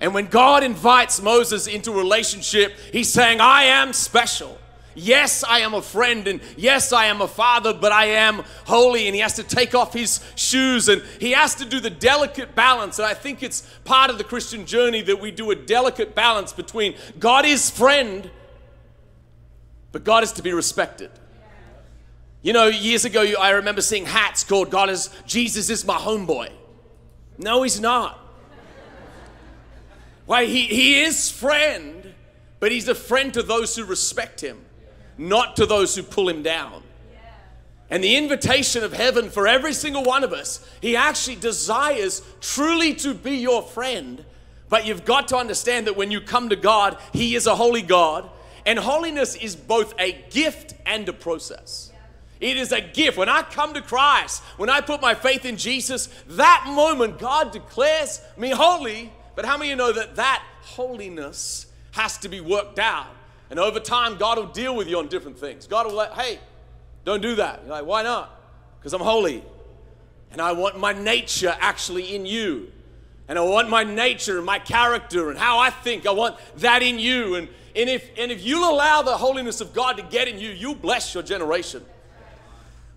And 0.00 0.14
when 0.14 0.26
God 0.26 0.62
invites 0.62 1.20
Moses 1.20 1.66
into 1.66 1.92
a 1.92 1.96
relationship, 1.96 2.76
he's 2.92 3.12
saying, 3.12 3.40
I 3.40 3.64
am 3.64 3.92
special. 3.92 4.58
Yes, 4.94 5.44
I 5.44 5.60
am 5.60 5.74
a 5.74 5.82
friend, 5.82 6.26
and 6.26 6.40
yes, 6.56 6.92
I 6.92 7.06
am 7.06 7.20
a 7.20 7.28
father, 7.28 7.72
but 7.72 7.92
I 7.92 8.06
am 8.06 8.42
holy. 8.64 9.06
And 9.06 9.14
he 9.14 9.20
has 9.20 9.34
to 9.34 9.44
take 9.44 9.74
off 9.74 9.92
his 9.92 10.20
shoes 10.34 10.88
and 10.88 11.02
he 11.20 11.32
has 11.32 11.54
to 11.56 11.64
do 11.64 11.78
the 11.78 11.90
delicate 11.90 12.54
balance. 12.54 12.98
And 12.98 13.06
I 13.06 13.14
think 13.14 13.42
it's 13.42 13.62
part 13.84 14.10
of 14.10 14.18
the 14.18 14.24
Christian 14.24 14.66
journey 14.66 15.02
that 15.02 15.20
we 15.20 15.30
do 15.30 15.50
a 15.52 15.54
delicate 15.54 16.14
balance 16.14 16.52
between 16.52 16.94
God 17.18 17.44
is 17.44 17.70
friend, 17.70 18.28
but 19.92 20.02
God 20.02 20.24
is 20.24 20.32
to 20.32 20.42
be 20.42 20.52
respected. 20.52 21.10
You 22.42 22.52
know, 22.52 22.66
years 22.66 23.04
ago, 23.04 23.22
I 23.38 23.50
remember 23.50 23.80
seeing 23.80 24.06
hats 24.06 24.42
called 24.44 24.70
God 24.70 24.90
is 24.90 25.10
Jesus 25.26 25.70
is 25.70 25.84
my 25.84 25.96
homeboy. 25.96 26.50
No, 27.36 27.62
he's 27.62 27.80
not. 27.80 28.27
Why, 30.28 30.44
he, 30.44 30.64
he 30.64 31.00
is 31.00 31.30
friend, 31.30 32.12
but 32.60 32.70
he's 32.70 32.86
a 32.86 32.94
friend 32.94 33.32
to 33.32 33.42
those 33.42 33.74
who 33.74 33.86
respect 33.86 34.42
him, 34.42 34.62
not 35.16 35.56
to 35.56 35.64
those 35.64 35.96
who 35.96 36.02
pull 36.02 36.28
him 36.28 36.42
down. 36.42 36.82
And 37.88 38.04
the 38.04 38.14
invitation 38.14 38.84
of 38.84 38.92
heaven 38.92 39.30
for 39.30 39.48
every 39.48 39.72
single 39.72 40.04
one 40.04 40.24
of 40.24 40.34
us, 40.34 40.68
he 40.82 40.96
actually 40.96 41.36
desires 41.36 42.20
truly 42.42 42.92
to 42.96 43.14
be 43.14 43.36
your 43.36 43.62
friend. 43.62 44.22
But 44.68 44.84
you've 44.84 45.06
got 45.06 45.28
to 45.28 45.38
understand 45.38 45.86
that 45.86 45.96
when 45.96 46.10
you 46.10 46.20
come 46.20 46.50
to 46.50 46.56
God, 46.56 46.98
he 47.14 47.34
is 47.34 47.46
a 47.46 47.56
holy 47.56 47.80
God. 47.80 48.28
And 48.66 48.78
holiness 48.78 49.34
is 49.34 49.56
both 49.56 49.94
a 49.98 50.12
gift 50.28 50.74
and 50.84 51.08
a 51.08 51.14
process. 51.14 51.90
It 52.38 52.58
is 52.58 52.70
a 52.70 52.82
gift. 52.82 53.16
When 53.16 53.30
I 53.30 53.40
come 53.40 53.72
to 53.72 53.80
Christ, 53.80 54.42
when 54.58 54.68
I 54.68 54.82
put 54.82 55.00
my 55.00 55.14
faith 55.14 55.46
in 55.46 55.56
Jesus, 55.56 56.10
that 56.26 56.64
moment 56.68 57.18
God 57.18 57.50
declares 57.50 58.20
me 58.36 58.50
holy. 58.50 59.10
But 59.38 59.44
how 59.44 59.56
many 59.56 59.70
of 59.70 59.70
you 59.70 59.76
know 59.76 59.92
that 59.92 60.16
that 60.16 60.42
holiness 60.62 61.66
has 61.92 62.18
to 62.18 62.28
be 62.28 62.40
worked 62.40 62.80
out? 62.80 63.06
And 63.50 63.60
over 63.60 63.78
time, 63.78 64.18
God 64.18 64.36
will 64.36 64.46
deal 64.46 64.74
with 64.74 64.88
you 64.88 64.98
on 64.98 65.06
different 65.06 65.38
things. 65.38 65.68
God 65.68 65.86
will 65.86 65.94
let, 65.94 66.12
hey, 66.14 66.40
don't 67.04 67.22
do 67.22 67.36
that. 67.36 67.60
You're 67.62 67.70
like, 67.70 67.86
why 67.86 68.02
not? 68.02 68.36
Because 68.80 68.92
I'm 68.94 69.00
holy. 69.00 69.44
And 70.32 70.40
I 70.42 70.50
want 70.50 70.80
my 70.80 70.92
nature 70.92 71.56
actually 71.60 72.16
in 72.16 72.26
you. 72.26 72.72
And 73.28 73.38
I 73.38 73.42
want 73.42 73.70
my 73.70 73.84
nature 73.84 74.38
and 74.38 74.44
my 74.44 74.58
character 74.58 75.30
and 75.30 75.38
how 75.38 75.60
I 75.60 75.70
think. 75.70 76.04
I 76.04 76.10
want 76.10 76.36
that 76.56 76.82
in 76.82 76.98
you. 76.98 77.36
And, 77.36 77.48
and, 77.76 77.88
if, 77.88 78.10
and 78.18 78.32
if 78.32 78.42
you'll 78.44 78.68
allow 78.68 79.02
the 79.02 79.16
holiness 79.16 79.60
of 79.60 79.72
God 79.72 79.98
to 79.98 80.02
get 80.02 80.26
in 80.26 80.40
you, 80.40 80.50
you'll 80.50 80.74
bless 80.74 81.14
your 81.14 81.22
generation. 81.22 81.84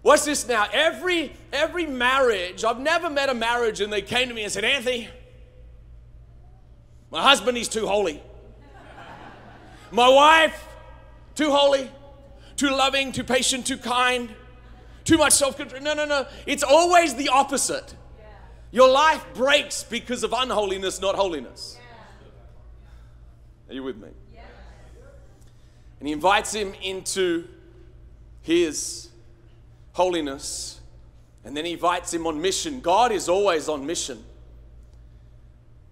What's 0.02 0.26
this 0.26 0.48
now? 0.48 0.66
Every 0.74 1.34
every 1.54 1.86
marriage, 1.86 2.64
I've 2.64 2.80
never 2.80 3.12
met 3.12 3.30
a 3.30 3.36
marriage 3.36 3.80
and 3.80 3.94
they 3.94 4.02
came 4.02 4.28
to 4.30 4.34
me 4.34 4.42
and 4.42 4.52
said, 4.52 4.64
Anthony, 4.64 5.08
my 7.12 7.22
husband, 7.22 7.58
he's 7.58 7.68
too 7.68 7.86
holy. 7.86 8.22
My 9.92 10.08
wife, 10.08 10.68
too 11.36 11.52
holy 11.52 11.90
too 12.62 12.70
loving, 12.70 13.12
too 13.12 13.24
patient, 13.24 13.66
too 13.66 13.78
kind, 13.78 14.30
too 15.04 15.18
much 15.18 15.34
self 15.34 15.58
control. 15.58 15.82
No, 15.82 15.96
no, 15.96 16.06
no. 16.06 16.28
It's 16.46 16.62
always 16.62 17.16
the 17.16 17.30
opposite. 17.30 17.96
Your 18.70 18.88
life 18.88 19.26
breaks 19.34 19.84
because 19.84 20.24
of 20.24 20.32
unholiness, 20.32 21.02
not 21.02 21.16
holiness. 21.16 21.80
Are 23.68 23.74
you 23.74 23.82
with 23.82 23.98
me? 23.98 24.10
And 26.00 26.08
he 26.08 26.14
invites 26.14 26.54
him 26.54 26.76
into 26.84 27.48
his 28.44 29.10
holiness, 29.94 30.82
and 31.44 31.58
then 31.58 31.66
he 31.66 31.74
invites 31.74 32.14
him 32.14 32.28
on 32.28 32.40
mission. 32.40 32.80
God 32.80 33.12
is 33.12 33.28
always 33.28 33.68
on 33.70 33.88
mission. 33.88 34.24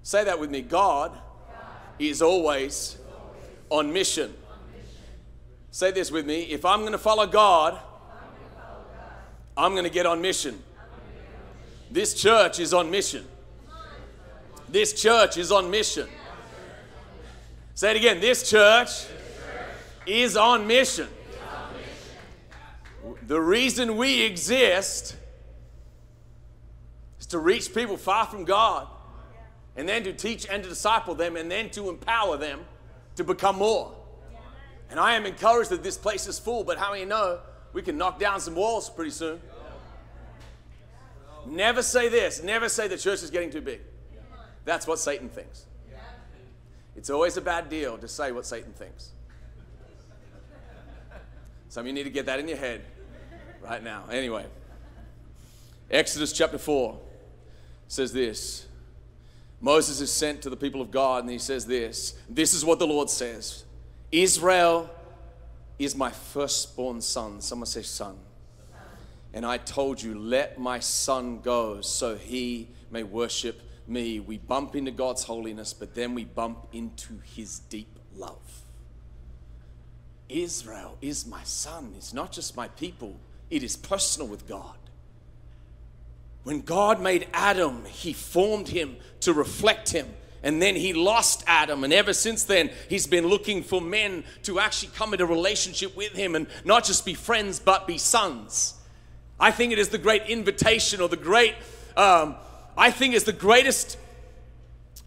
Say 0.03 0.23
that 0.23 0.39
with 0.39 0.49
me 0.49 0.61
God, 0.61 1.17
is 1.99 2.21
always, 2.21 2.97
always 3.11 3.49
on 3.69 3.93
mission. 3.93 4.33
Say 5.71 5.91
this 5.91 6.11
with 6.11 6.25
me. 6.25 6.43
If 6.43 6.65
I'm 6.65 6.79
going 6.81 6.93
to 6.93 6.97
follow 6.97 7.27
God, 7.27 7.77
I'm 9.55 9.73
going 9.73 9.83
to 9.83 9.89
get 9.89 10.05
on 10.05 10.21
mission. 10.21 10.61
This 11.91 12.13
church 12.13 12.59
is 12.59 12.73
on 12.73 12.89
mission. 12.89 13.25
This 14.69 14.99
church 14.99 15.37
is 15.37 15.51
on 15.51 15.69
mission. 15.69 16.07
Say 17.75 17.91
it 17.91 17.97
again. 17.97 18.21
This 18.21 18.49
church 18.49 19.07
is 20.05 20.37
on 20.37 20.65
mission. 20.67 21.07
The 23.27 23.39
reason 23.39 23.97
we 23.97 24.21
exist 24.21 25.15
is 27.19 27.25
to 27.27 27.39
reach 27.39 27.73
people 27.73 27.97
far 27.97 28.25
from 28.25 28.45
God 28.45 28.87
and 29.79 29.87
then 29.87 30.03
to 30.03 30.11
teach 30.11 30.45
and 30.45 30.61
to 30.61 30.67
disciple 30.67 31.15
them 31.15 31.37
and 31.37 31.49
then 31.49 31.69
to 31.69 31.87
empower 31.87 32.35
them 32.35 32.59
to 33.15 33.23
become 33.23 33.55
more. 33.55 33.95
And 34.91 34.99
I 34.99 35.13
am 35.13 35.25
encouraged 35.25 35.69
that 35.69 35.83
this 35.83 35.97
place 35.97 36.27
is 36.27 36.37
full, 36.37 36.65
but 36.65 36.77
how 36.77 36.91
many 36.91 37.05
know 37.05 37.39
we 37.71 37.81
can 37.81 37.97
knock 37.97 38.19
down 38.19 38.41
some 38.41 38.55
walls 38.55 38.89
pretty 38.89 39.11
soon? 39.11 39.39
Never 41.45 41.81
say 41.81 42.09
this. 42.09 42.43
Never 42.43 42.67
say 42.67 42.89
the 42.89 42.97
church 42.97 43.23
is 43.23 43.29
getting 43.29 43.51
too 43.51 43.61
big. 43.61 43.79
That's 44.65 44.85
what 44.85 44.99
Satan 44.99 45.29
thinks. 45.29 45.65
It's 46.97 47.09
always 47.09 47.37
a 47.37 47.41
bad 47.41 47.69
deal 47.69 47.97
to 47.99 48.07
say 48.09 48.33
what 48.33 48.45
Satan 48.45 48.73
thinks. 48.73 49.11
Some 51.69 51.83
of 51.83 51.87
you 51.87 51.93
need 51.93 52.03
to 52.03 52.09
get 52.09 52.25
that 52.25 52.41
in 52.41 52.49
your 52.49 52.57
head 52.57 52.81
right 53.61 53.81
now. 53.81 54.03
Anyway, 54.11 54.45
Exodus 55.89 56.33
chapter 56.33 56.57
4 56.57 56.99
says 57.87 58.11
this 58.11 58.65
Moses 59.61 59.99
is 59.99 60.11
sent 60.11 60.41
to 60.43 60.49
the 60.49 60.57
people 60.57 60.81
of 60.81 60.89
God, 60.91 61.23
and 61.23 61.31
he 61.31 61.39
says 61.39 61.65
this 61.65 62.17
This 62.29 62.53
is 62.53 62.63
what 62.63 62.79
the 62.79 62.87
Lord 62.87 63.09
says. 63.09 63.65
Israel 64.11 64.89
is 65.77 65.95
my 65.95 66.11
firstborn 66.11 67.01
son. 67.01 67.41
Someone 67.41 67.65
say, 67.65 67.81
son. 67.81 68.17
And 69.33 69.45
I 69.45 69.57
told 69.57 70.01
you, 70.01 70.17
let 70.17 70.59
my 70.59 70.79
son 70.79 71.39
go 71.41 71.81
so 71.81 72.15
he 72.15 72.69
may 72.89 73.03
worship 73.03 73.61
me. 73.87 74.19
We 74.19 74.39
bump 74.39 74.75
into 74.75 74.91
God's 74.91 75.23
holiness, 75.23 75.73
but 75.73 75.93
then 75.93 76.15
we 76.15 76.25
bump 76.25 76.67
into 76.73 77.19
his 77.35 77.59
deep 77.59 77.99
love. 78.15 78.63
Israel 80.27 80.97
is 81.01 81.25
my 81.25 81.43
son. 81.43 81.93
It's 81.95 82.13
not 82.13 82.31
just 82.31 82.57
my 82.57 82.67
people, 82.69 83.19
it 83.49 83.63
is 83.63 83.75
personal 83.77 84.27
with 84.27 84.47
God. 84.47 84.77
When 86.43 86.61
God 86.61 87.01
made 87.01 87.27
Adam, 87.33 87.85
he 87.85 88.13
formed 88.13 88.69
him 88.69 88.97
to 89.21 89.33
reflect 89.33 89.91
him. 89.91 90.07
And 90.41 90.61
then 90.61 90.75
he 90.75 90.93
lost 90.93 91.43
Adam. 91.47 91.83
And 91.83 91.91
ever 91.91 92.13
since 92.13 92.45
then, 92.45 92.69
he's 92.87 93.07
been 93.07 93.27
looking 93.27 93.61
for 93.61 93.81
men 93.81 94.23
to 94.43 94.59
actually 94.59 94.91
come 94.95 95.13
into 95.13 95.25
relationship 95.25 95.97
with 95.97 96.13
him 96.13 96.35
and 96.35 96.47
not 96.63 96.85
just 96.85 97.05
be 97.05 97.13
friends, 97.13 97.59
but 97.59 97.85
be 97.85 97.97
sons. 97.97 98.75
I 99.39 99.51
think 99.51 99.73
it 99.73 99.79
is 99.79 99.89
the 99.89 99.97
great 99.97 100.23
invitation 100.23 101.01
or 101.01 101.09
the 101.09 101.17
great, 101.17 101.55
um, 101.97 102.35
I 102.77 102.91
think 102.91 103.15
it's 103.15 103.25
the 103.25 103.33
greatest, 103.33 103.97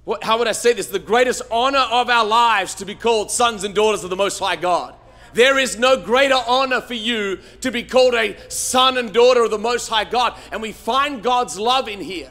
what, 0.05 0.23
how 0.23 0.39
would 0.39 0.49
I 0.49 0.53
say 0.53 0.75
this? 0.75 0.89
The 0.89 0.99
greatest 0.99 1.43
honor 1.51 1.87
of 1.91 2.11
our 2.11 2.27
lives 2.27 2.75
to 2.77 2.85
be 2.85 2.95
called 2.95 3.31
sons 3.31 3.65
and 3.65 3.75
daughters 3.75 4.05
of 4.05 4.11
the 4.11 4.17
Most 4.17 4.39
High 4.39 4.57
God. 4.57 4.95
There 5.35 5.59
is 5.59 5.79
no 5.79 5.97
greater 5.97 6.39
honor 6.47 6.81
for 6.81 6.95
you 6.95 7.39
to 7.61 7.71
be 7.71 7.83
called 7.83 8.15
a 8.15 8.37
son 8.51 8.99
and 8.99 9.13
daughter 9.13 9.45
of 9.45 9.51
the 9.51 9.59
Most 9.59 9.89
High 9.89 10.05
God. 10.05 10.39
And 10.51 10.61
we 10.61 10.73
find 10.73 11.23
God's 11.23 11.59
love 11.59 11.89
in 11.89 12.01
here. 12.01 12.31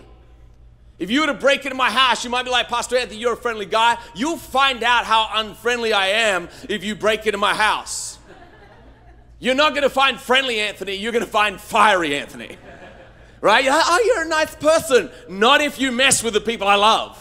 If 1.00 1.10
you 1.10 1.22
were 1.22 1.28
to 1.28 1.34
break 1.34 1.66
into 1.66 1.76
my 1.76 1.90
house, 1.90 2.24
you 2.24 2.30
might 2.30 2.44
be 2.44 2.52
like, 2.52 2.68
Pastor 2.68 2.96
Anthony, 2.96 3.20
you're 3.20 3.34
a 3.34 3.38
friendly 3.38 3.66
guy. 3.66 3.98
You'll 4.14 4.38
find 4.38 4.84
out 4.84 5.06
how 5.06 5.30
unfriendly 5.34 5.94
I 5.94 6.08
am 6.08 6.48
if 6.70 6.84
you 6.84 6.96
break 6.96 7.26
into 7.26 7.40
my 7.40 7.56
house. 7.56 8.20
You're 9.40 9.56
not 9.56 9.72
going 9.72 9.82
to 9.82 9.90
find 9.90 10.20
friendly 10.20 10.60
Anthony, 10.60 10.94
you're 10.94 11.12
going 11.12 11.26
to 11.26 11.32
find 11.32 11.60
fiery 11.60 12.16
Anthony. 12.16 12.58
Right? 13.42 13.66
oh, 13.68 14.04
you're 14.06 14.26
a 14.26 14.28
nice 14.28 14.54
person. 14.54 15.10
Not 15.28 15.62
if 15.62 15.80
you 15.80 15.92
mess 15.92 16.22
with 16.22 16.36
the 16.36 16.42
people 16.42 16.68
I 16.68 16.76
love. 16.76 17.18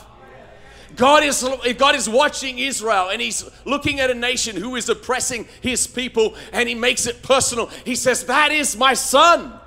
God 1.00 1.25
is, 1.25 1.42
if 1.64 1.78
God 1.78 1.95
is 1.95 2.11
watching 2.11 2.59
Israel 2.59 3.09
and 3.09 3.23
He's 3.23 3.49
looking 3.64 4.00
at 4.00 4.11
a 4.11 4.14
nation 4.14 4.54
who 4.54 4.76
is 4.76 4.87
oppressing 4.90 5.49
His 5.62 5.87
people 5.87 6.35
and 6.52 6.69
He 6.69 6.75
makes 6.75 7.07
it 7.07 7.23
personal. 7.23 7.71
He 7.87 7.95
says, 7.95 8.26
That 8.26 8.52
is 8.52 8.76
my 8.76 8.92
son. 8.92 9.59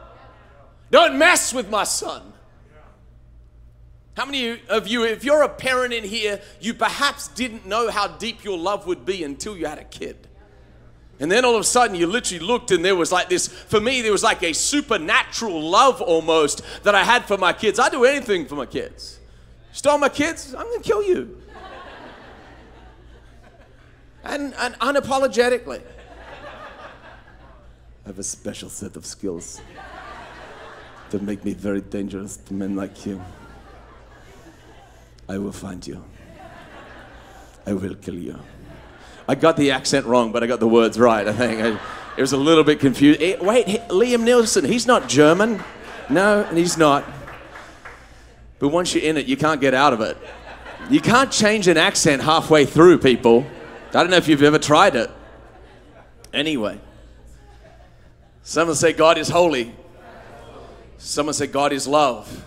Don't 0.91 1.17
mess 1.17 1.51
with 1.51 1.71
my 1.71 1.85
son. 1.85 2.33
How 4.15 4.25
many 4.25 4.61
of 4.69 4.87
you, 4.87 5.05
if 5.05 5.23
you're 5.23 5.41
a 5.41 5.49
parent 5.49 5.91
in 5.91 6.03
here, 6.03 6.39
you 6.61 6.75
perhaps 6.75 7.29
didn't 7.29 7.65
know 7.65 7.89
how 7.89 8.09
deep 8.09 8.43
your 8.43 8.59
love 8.59 8.85
would 8.85 9.03
be 9.03 9.23
until 9.23 9.57
you 9.57 9.65
had 9.65 9.79
a 9.79 9.85
kid? 9.85 10.27
And 11.19 11.31
then 11.31 11.45
all 11.45 11.55
of 11.55 11.61
a 11.61 11.63
sudden 11.63 11.95
you 11.95 12.05
literally 12.05 12.45
looked 12.45 12.69
and 12.69 12.85
there 12.85 12.95
was 12.95 13.11
like 13.11 13.29
this, 13.29 13.47
for 13.47 13.81
me, 13.81 14.03
there 14.03 14.11
was 14.11 14.21
like 14.21 14.43
a 14.43 14.53
supernatural 14.53 15.59
love 15.67 15.99
almost 15.99 16.61
that 16.83 16.93
I 16.93 17.03
had 17.03 17.25
for 17.25 17.39
my 17.39 17.53
kids. 17.53 17.79
I'd 17.79 17.91
do 17.91 18.05
anything 18.05 18.45
for 18.45 18.53
my 18.53 18.67
kids. 18.67 19.19
Stole 19.73 19.97
my 19.97 20.07
kids, 20.07 20.53
I'm 20.53 20.67
gonna 20.67 20.83
kill 20.83 21.03
you. 21.03 21.41
And, 24.23 24.53
and 24.53 24.75
unapologetically. 24.75 25.81
I 28.05 28.07
have 28.07 28.19
a 28.19 28.23
special 28.23 28.69
set 28.69 28.95
of 28.95 29.05
skills 29.05 29.61
that 31.09 31.23
make 31.23 31.43
me 31.43 31.53
very 31.53 31.81
dangerous 31.81 32.37
to 32.37 32.53
men 32.53 32.75
like 32.75 33.05
you. 33.05 33.19
I 35.27 35.39
will 35.39 35.51
find 35.51 35.85
you. 35.85 36.03
I 37.65 37.73
will 37.73 37.95
kill 37.95 38.15
you. 38.15 38.39
I 39.27 39.33
got 39.35 39.57
the 39.57 39.71
accent 39.71 40.05
wrong, 40.05 40.31
but 40.31 40.43
I 40.43 40.47
got 40.47 40.59
the 40.59 40.67
words 40.67 40.99
right, 40.99 41.27
I 41.27 41.33
think. 41.33 41.61
I, 41.61 41.79
it 42.15 42.21
was 42.21 42.33
a 42.33 42.37
little 42.37 42.63
bit 42.63 42.79
confused. 42.79 43.21
Eh, 43.21 43.37
wait, 43.41 43.65
Liam 43.89 44.23
Neeson, 44.23 44.67
he's 44.67 44.85
not 44.85 45.09
German. 45.09 45.63
No, 46.09 46.43
he's 46.53 46.77
not. 46.77 47.03
But 48.63 48.69
once 48.69 48.95
you're 48.95 49.03
in 49.03 49.17
it, 49.17 49.25
you 49.25 49.35
can't 49.35 49.59
get 49.59 49.73
out 49.73 49.91
of 49.91 49.99
it. 49.99 50.17
You 50.89 51.01
can't 51.01 51.29
change 51.29 51.67
an 51.67 51.75
accent 51.75 52.21
halfway 52.21 52.65
through, 52.65 52.99
people. 52.99 53.45
I 53.89 53.91
don't 53.91 54.09
know 54.09 54.15
if 54.15 54.29
you've 54.29 54.41
ever 54.41 54.57
tried 54.57 54.95
it. 54.95 55.11
Anyway, 56.33 56.79
someone 58.41 58.77
say 58.77 58.93
God 58.93 59.17
is 59.17 59.27
holy. 59.27 59.75
Someone 60.97 61.33
say 61.33 61.47
God 61.47 61.73
is 61.73 61.89
love. 61.89 62.45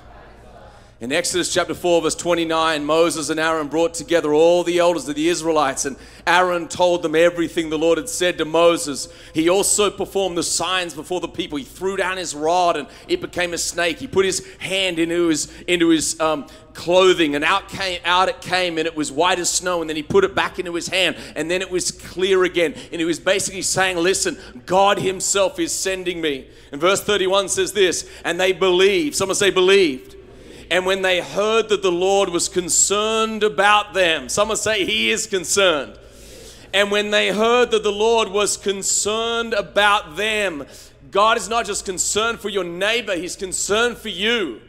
In 0.98 1.12
Exodus 1.12 1.52
chapter 1.52 1.74
4, 1.74 2.00
verse 2.00 2.14
29, 2.14 2.82
Moses 2.82 3.28
and 3.28 3.38
Aaron 3.38 3.68
brought 3.68 3.92
together 3.92 4.32
all 4.32 4.64
the 4.64 4.78
elders 4.78 5.06
of 5.06 5.14
the 5.14 5.28
Israelites, 5.28 5.84
and 5.84 5.94
Aaron 6.26 6.68
told 6.68 7.02
them 7.02 7.14
everything 7.14 7.68
the 7.68 7.76
Lord 7.76 7.98
had 7.98 8.08
said 8.08 8.38
to 8.38 8.46
Moses. 8.46 9.06
He 9.34 9.50
also 9.50 9.90
performed 9.90 10.38
the 10.38 10.42
signs 10.42 10.94
before 10.94 11.20
the 11.20 11.28
people. 11.28 11.58
He 11.58 11.64
threw 11.64 11.98
down 11.98 12.16
his 12.16 12.34
rod, 12.34 12.78
and 12.78 12.88
it 13.08 13.20
became 13.20 13.52
a 13.52 13.58
snake. 13.58 13.98
He 13.98 14.06
put 14.06 14.24
his 14.24 14.42
hand 14.56 14.98
into 14.98 15.28
his, 15.28 15.52
into 15.66 15.90
his 15.90 16.18
um, 16.18 16.46
clothing, 16.72 17.34
and 17.34 17.44
out, 17.44 17.68
came, 17.68 18.00
out 18.06 18.30
it 18.30 18.40
came, 18.40 18.78
and 18.78 18.86
it 18.86 18.96
was 18.96 19.12
white 19.12 19.38
as 19.38 19.50
snow. 19.50 19.82
And 19.82 19.90
then 19.90 19.96
he 19.96 20.02
put 20.02 20.24
it 20.24 20.34
back 20.34 20.58
into 20.58 20.74
his 20.74 20.88
hand, 20.88 21.18
and 21.34 21.50
then 21.50 21.60
it 21.60 21.70
was 21.70 21.90
clear 21.90 22.44
again. 22.44 22.72
And 22.90 23.00
he 23.00 23.04
was 23.04 23.20
basically 23.20 23.60
saying, 23.60 23.98
Listen, 23.98 24.38
God 24.64 24.98
Himself 24.98 25.60
is 25.60 25.72
sending 25.72 26.22
me. 26.22 26.48
And 26.72 26.80
verse 26.80 27.02
31 27.02 27.50
says 27.50 27.74
this, 27.74 28.08
and 28.24 28.40
they 28.40 28.52
believed. 28.52 29.14
Someone 29.14 29.34
say, 29.34 29.50
believed 29.50 30.15
and 30.70 30.86
when 30.86 31.02
they 31.02 31.20
heard 31.20 31.68
that 31.68 31.82
the 31.82 31.92
Lord 31.92 32.28
was 32.28 32.48
concerned 32.48 33.42
about 33.42 33.94
them, 33.94 34.28
someone 34.28 34.56
say, 34.56 34.84
He 34.84 35.10
is 35.10 35.26
concerned. 35.26 35.98
And 36.74 36.90
when 36.90 37.10
they 37.10 37.30
heard 37.30 37.70
that 37.70 37.82
the 37.82 37.92
Lord 37.92 38.28
was 38.28 38.56
concerned 38.56 39.54
about 39.54 40.16
them, 40.16 40.66
God 41.10 41.36
is 41.36 41.48
not 41.48 41.66
just 41.66 41.84
concerned 41.84 42.40
for 42.40 42.48
your 42.48 42.64
neighbor, 42.64 43.16
He's 43.16 43.36
concerned 43.36 43.96
for 43.96 44.08
you. 44.08 44.60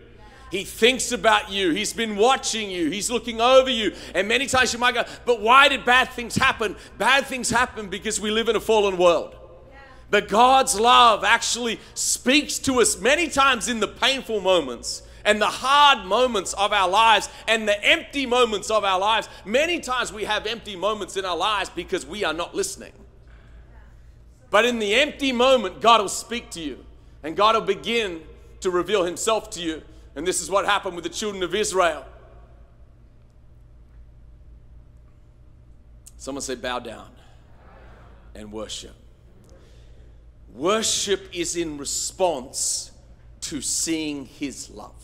He 0.52 0.64
thinks 0.64 1.12
about 1.12 1.52
you. 1.52 1.72
He's 1.72 1.92
been 1.92 2.16
watching 2.16 2.72
you. 2.72 2.90
He's 2.90 3.12
looking 3.12 3.42
over 3.42 3.70
you. 3.70 3.94
And 4.16 4.30
many 4.30 4.46
times 4.46 4.72
you 4.72 4.80
might 4.80 4.94
go, 4.94 5.04
but 5.26 5.42
why 5.42 5.68
did 5.68 5.84
bad 5.84 6.10
things 6.12 6.36
happen? 6.36 6.78
Bad 6.98 7.26
things 7.26 7.50
happen 7.50 7.90
because 7.90 8.22
we 8.22 8.32
live 8.32 8.48
in 8.48 8.56
a 8.56 8.62
fallen 8.62 8.98
world. 8.98 9.36
But 10.10 10.30
God's 10.30 10.80
love 10.80 11.26
actually 11.26 11.82
speaks 11.96 12.60
to 12.60 12.80
us 12.80 12.98
many 12.98 13.28
times 13.28 13.68
in 13.68 13.82
the 13.82 13.90
painful 13.90 14.40
moments 14.40 15.02
and 15.28 15.42
the 15.42 15.46
hard 15.46 16.06
moments 16.06 16.54
of 16.54 16.72
our 16.72 16.90
lives 16.90 17.30
and 17.50 17.68
the 17.68 17.84
empty 17.86 18.26
moments 18.26 18.72
of 18.72 18.86
our 18.86 18.98
lives. 18.98 19.28
Many 19.46 19.82
times 19.82 20.12
we 20.12 20.24
have 20.24 20.48
empty 20.48 20.78
moments 20.78 21.18
in 21.18 21.26
our 21.26 21.36
lives 21.36 21.70
because 21.70 22.06
we 22.06 22.24
are 22.24 22.34
not 22.34 22.56
listening. 22.56 22.94
But 24.50 24.64
in 24.64 24.80
the 24.80 24.96
empty 24.96 25.34
moment, 25.34 25.82
God 25.82 26.00
will 26.00 26.08
speak 26.08 26.50
to 26.52 26.62
you 26.62 26.84
and 27.24 27.36
God 27.36 27.56
will 27.56 27.62
begin 27.62 28.22
to 28.62 28.72
reveal 28.72 29.04
Himself 29.04 29.50
to 29.52 29.62
you. 29.62 29.82
And 30.16 30.26
this 30.26 30.42
is 30.42 30.50
what 30.50 30.66
happened 30.66 30.96
with 30.96 31.04
the 31.04 31.12
children 31.12 31.44
of 31.44 31.54
Israel. 31.54 32.06
Someone 36.16 36.42
say, 36.42 36.56
bow 36.56 36.80
down 36.80 37.10
and 38.34 38.50
worship. 38.50 38.96
Worship 40.54 41.30
is 41.34 41.58
in 41.58 41.78
response 41.78 42.92
to 43.42 43.60
seeing 43.60 44.26
His 44.26 44.70
love. 44.70 44.97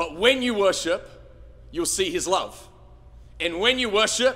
But 0.00 0.16
when 0.16 0.40
you 0.40 0.54
worship, 0.54 1.06
you'll 1.70 1.84
see 1.84 2.10
his 2.10 2.26
love. 2.26 2.66
And 3.38 3.60
when 3.60 3.78
you 3.78 3.90
worship, 3.90 4.34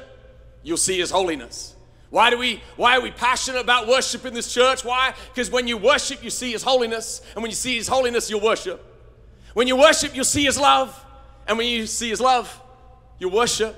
you'll 0.63 0.77
see 0.77 0.99
his 0.99 1.11
holiness. 1.11 1.75
Why 2.11 2.29
do 2.29 2.37
we 2.37 2.63
why 2.77 2.99
are 2.99 3.01
we 3.01 3.11
passionate 3.11 3.61
about 3.61 3.89
worship 3.89 4.27
in 4.27 4.35
this 4.35 4.53
church? 4.53 4.85
Why? 4.85 5.15
Because 5.33 5.51
when 5.51 5.67
you 5.67 5.79
worship, 5.79 6.23
you 6.23 6.29
see 6.29 6.53
his 6.53 6.63
holiness, 6.63 7.23
and 7.33 7.43
when 7.43 7.51
you 7.51 7.55
see 7.55 7.77
his 7.77 7.89
holiness, 7.89 8.29
you'll 8.29 8.43
worship. 8.43 8.79
When 9.55 9.67
you 9.67 9.75
worship, 9.75 10.15
you'll 10.15 10.27
see 10.27 10.45
his 10.45 10.61
love, 10.61 11.03
and 11.49 11.57
when 11.57 11.67
you 11.67 11.87
see 11.87 12.11
his 12.11 12.21
love, 12.21 12.61
you 13.19 13.31
worship. 13.31 13.75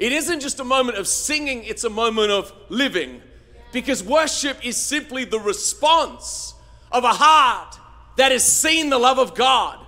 It 0.00 0.10
isn't 0.10 0.40
just 0.40 0.58
a 0.58 0.64
moment 0.64 0.98
of 0.98 1.06
singing, 1.06 1.62
it's 1.62 1.84
a 1.84 1.90
moment 1.90 2.32
of 2.32 2.52
living. 2.70 3.22
Because 3.70 4.02
worship 4.02 4.66
is 4.66 4.76
simply 4.76 5.26
the 5.26 5.38
response 5.38 6.54
of 6.90 7.04
a 7.04 7.12
heart 7.12 7.78
that 8.16 8.32
has 8.32 8.42
seen 8.42 8.90
the 8.90 8.98
love 8.98 9.20
of 9.20 9.36
God 9.36 9.79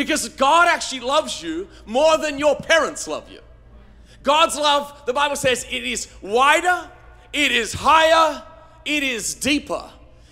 because 0.00 0.30
God 0.30 0.66
actually 0.66 1.00
loves 1.00 1.42
you 1.42 1.68
more 1.84 2.16
than 2.16 2.38
your 2.38 2.56
parents 2.56 3.06
love 3.06 3.30
you. 3.30 3.40
God's 4.22 4.56
love, 4.56 5.02
the 5.04 5.12
Bible 5.12 5.36
says, 5.36 5.66
it 5.70 5.84
is 5.84 6.08
wider, 6.22 6.90
it 7.34 7.52
is 7.52 7.74
higher, 7.74 8.42
it 8.86 9.02
is 9.02 9.34
deeper. 9.34 9.90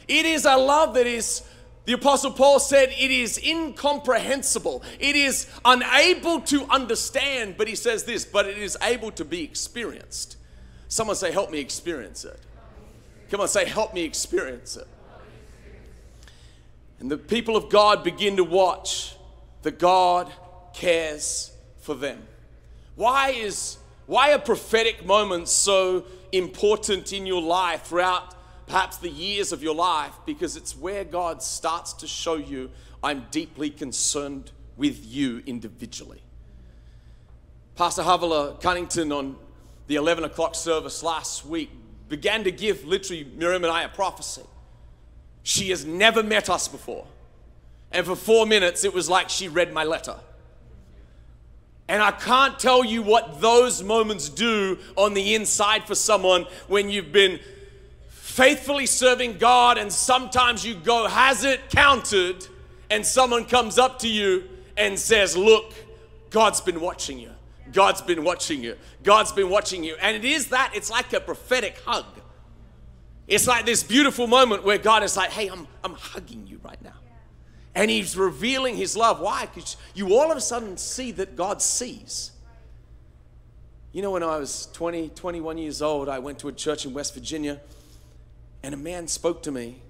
It 0.09 0.25
is 0.25 0.47
a 0.47 0.57
love 0.57 0.95
that 0.95 1.07
is, 1.07 1.43
the 1.85 1.93
Apostle 1.93 2.31
Paul 2.31 2.61
said, 2.61 2.95
it 2.99 3.11
is 3.11 3.39
incomprehensible. 3.45 4.83
It 4.99 5.15
is 5.15 5.47
unable 5.67 6.41
to 6.41 6.65
understand, 6.71 7.57
but 7.59 7.69
he 7.69 7.75
says 7.75 8.05
this, 8.05 8.25
but 8.25 8.47
it 8.47 8.57
is 8.57 8.75
able 8.81 9.11
to 9.11 9.25
be 9.25 9.45
experienced. 9.45 10.39
Someone 10.89 11.17
say, 11.17 11.31
Help 11.31 11.51
me 11.51 11.59
experience 11.59 12.25
it. 12.25 12.41
Come 13.31 13.43
on, 13.43 13.49
say, 13.49 13.67
Help 13.67 13.93
me 13.93 14.05
experience 14.05 14.79
it. 14.79 14.89
And 17.01 17.11
the 17.11 17.19
people 17.19 17.55
of 17.55 17.69
God 17.69 18.03
begin 18.03 18.39
to 18.39 18.45
watch 18.45 19.15
that 19.63 19.79
God 19.79 20.33
cares 20.73 21.53
for 21.79 21.95
them. 21.95 22.23
Why 22.95 23.31
is 23.31 23.79
why 24.07 24.33
are 24.33 24.39
prophetic 24.39 25.05
moments 25.05 25.53
so 25.53 26.05
important 26.33 27.13
in 27.13 27.27
your 27.27 27.43
life 27.43 27.83
throughout 27.83 28.35
perhaps 28.67 28.97
the 28.97 29.11
years 29.11 29.53
of 29.53 29.63
your 29.63 29.75
life? 29.75 30.13
Because 30.25 30.57
it's 30.57 30.75
where 30.75 31.05
God 31.05 31.43
starts 31.43 31.93
to 31.95 32.07
show 32.07 32.37
you, 32.37 32.71
I'm 33.03 33.27
deeply 33.31 33.69
concerned 33.69 34.51
with 34.79 35.05
you 35.05 35.43
individually. 35.45 36.23
Pastor 37.77 38.03
Havilah 38.03 38.61
Cunnington 38.63 39.13
on 39.13 39.37
the 39.89 39.97
11 39.97 40.25
o'clock 40.25 40.55
service 40.55 41.03
last 41.03 41.45
week 41.45 41.71
began 42.09 42.45
to 42.45 42.51
give 42.51 42.85
literally 42.85 43.31
Miriam 43.37 43.63
and 43.63 43.73
I 43.73 43.83
a 43.83 43.89
prophecy. 43.89 44.43
She 45.43 45.71
has 45.71 45.85
never 45.85 46.23
met 46.23 46.49
us 46.49 46.67
before. 46.67 47.07
And 47.93 48.05
for 48.05 48.17
four 48.17 48.47
minutes, 48.47 48.85
it 48.85 48.93
was 48.93 49.09
like 49.09 49.31
she 49.31 49.49
read 49.49 49.73
my 49.73 49.85
letter. 49.85 50.17
And 51.89 52.03
I 52.03 52.11
can't 52.11 52.59
tell 52.59 52.85
you 52.85 53.03
what 53.03 53.41
those 53.41 53.83
moments 53.83 54.29
do 54.29 54.79
on 54.95 55.15
the 55.15 55.35
inside 55.35 55.85
for 55.87 55.95
someone 55.95 56.47
when 56.67 56.91
you've 56.91 57.13
been 57.13 57.41
faithfully 58.11 58.85
serving 58.85 59.39
God 59.39 59.79
and 59.79 59.91
sometimes 59.91 60.65
you 60.65 60.75
go, 60.75 61.09
Has 61.09 61.45
it 61.45 61.71
counted? 61.71 62.47
And 62.91 63.05
someone 63.05 63.45
comes 63.47 63.79
up 63.79 63.99
to 64.01 64.09
you 64.09 64.45
and 64.77 64.99
says, 64.99 65.35
Look, 65.35 65.73
God's 66.29 66.61
been 66.61 66.81
watching 66.81 67.19
you. 67.19 67.31
God's 67.73 68.03
been 68.03 68.23
watching 68.23 68.63
you. 68.63 68.77
God's 69.03 69.33
been 69.33 69.49
watching 69.49 69.83
you. 69.83 69.97
And 70.01 70.15
it 70.15 70.25
is 70.27 70.49
that, 70.49 70.73
it's 70.75 70.91
like 70.91 71.13
a 71.15 71.21
prophetic 71.21 71.81
hug. 71.87 72.05
It's 73.27 73.47
like 73.47 73.67
this 73.67 73.83
beautiful 73.83 74.27
moment 74.27 74.63
where 74.63 74.79
God 74.79 75.03
is 75.03 75.17
like, 75.17 75.31
Hey, 75.31 75.49
I'm, 75.49 75.67
I'm 75.83 75.95
hugging 75.95 76.47
you 76.47 76.61
right 76.63 76.81
now. 76.83 76.98
And 77.79 77.93
he's 77.93 78.17
revealing 78.17 78.77
his 78.77 78.97
love. 78.97 79.21
Why? 79.21 79.47
Because 79.47 79.77
you 79.95 80.13
all 80.17 80.33
of 80.33 80.37
a 80.37 80.41
sudden 80.41 80.77
see 80.77 81.13
that 81.13 81.37
God 81.37 81.63
sees. 81.63 82.33
You 83.93 84.03
know, 84.03 84.11
when 84.11 84.25
I 84.25 84.37
was 84.37 84.67
20, 84.73 85.11
21 85.11 85.59
years 85.59 85.81
old, 85.81 86.09
I 86.09 86.19
went 86.19 86.41
to 86.41 86.49
a 86.49 86.53
church 86.53 86.85
in 86.85 86.93
West 86.93 87.15
Virginia, 87.15 87.61
and 88.65 88.75
a 88.75 88.77
man 88.77 89.07
spoke 89.07 89.45
to 89.45 89.53
me, 89.53 89.81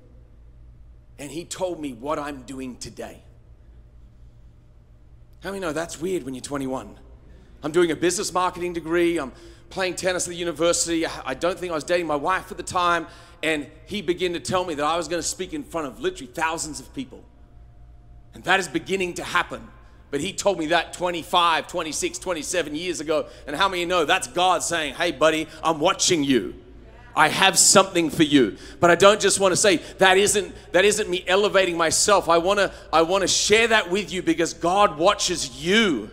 and 1.19 1.31
he 1.31 1.47
told 1.47 1.81
me 1.81 1.95
what 1.95 2.19
I'm 2.19 2.43
doing 2.43 2.77
today. 2.77 3.23
How 5.43 5.49
many 5.49 5.61
know 5.61 5.73
that's 5.73 5.99
weird 5.99 6.25
when 6.25 6.35
you're 6.35 6.43
21? 6.43 6.95
I'm 7.63 7.73
doing 7.73 7.91
a 7.91 7.97
business 7.97 8.35
marketing 8.35 8.75
degree, 8.75 9.19
I'm 9.19 9.33
playing 9.71 9.95
tennis 9.95 10.27
at 10.27 10.33
the 10.33 10.37
university. 10.37 11.07
I 11.07 11.33
don't 11.33 11.59
think 11.59 11.73
I 11.73 11.75
was 11.75 11.85
dating 11.85 12.07
my 12.07 12.17
wife 12.17 12.51
at 12.51 12.59
the 12.59 12.63
time, 12.63 13.07
and 13.43 13.67
he 13.87 14.03
began 14.03 14.35
to 14.35 14.41
tell 14.41 14.67
me 14.67 14.75
that 14.75 14.85
I 14.85 14.99
was 14.99 15.09
going 15.09 15.23
to 15.23 15.27
speak 15.27 15.55
in 15.55 15.65
front 15.65 15.87
of 15.87 16.01
literally 16.01 16.31
thousands 16.31 16.81
of 16.81 16.93
people. 16.93 17.25
And 18.35 18.45
that 18.45 18.61
is 18.61 18.69
beginning 18.69 19.15
to 19.15 19.25
happen. 19.25 19.67
But 20.11 20.21
he 20.21 20.33
told 20.33 20.59
me 20.59 20.67
that 20.67 20.93
25, 20.95 21.67
26, 21.67 22.19
27 22.19 22.75
years 22.75 23.01
ago. 23.01 23.27
And 23.47 23.55
how 23.55 23.69
many 23.69 23.85
know 23.85 24.05
that's 24.05 24.27
God 24.27 24.63
saying, 24.63 24.95
hey, 24.95 25.13
buddy, 25.13 25.49
I'm 25.63 25.81
watching 25.81 26.25
you. 26.25 26.55
I 27.15 27.29
have 27.29 27.59
something 27.59 28.11
for 28.11 28.23
you. 28.23 28.57
But 28.79 28.91
I 28.91 28.95
don't 28.95 29.21
just 29.21 29.41
want 29.41 29.51
to 29.53 29.57
say 29.57 29.79
that 29.99 30.17
isn't 30.17 30.55
that 30.73 30.85
isn't 30.85 31.11
me 31.11 31.25
elevating 31.27 31.77
myself. 31.77 32.29
I 32.29 32.39
want 32.39 32.61
to 32.61 32.73
I 32.93 33.03
want 33.03 33.23
to 33.23 33.29
share 33.29 33.67
that 33.69 33.91
with 33.91 34.13
you 34.13 34.23
because 34.23 34.55
God 34.55 34.97
watches 34.99 35.63
you. 35.63 36.11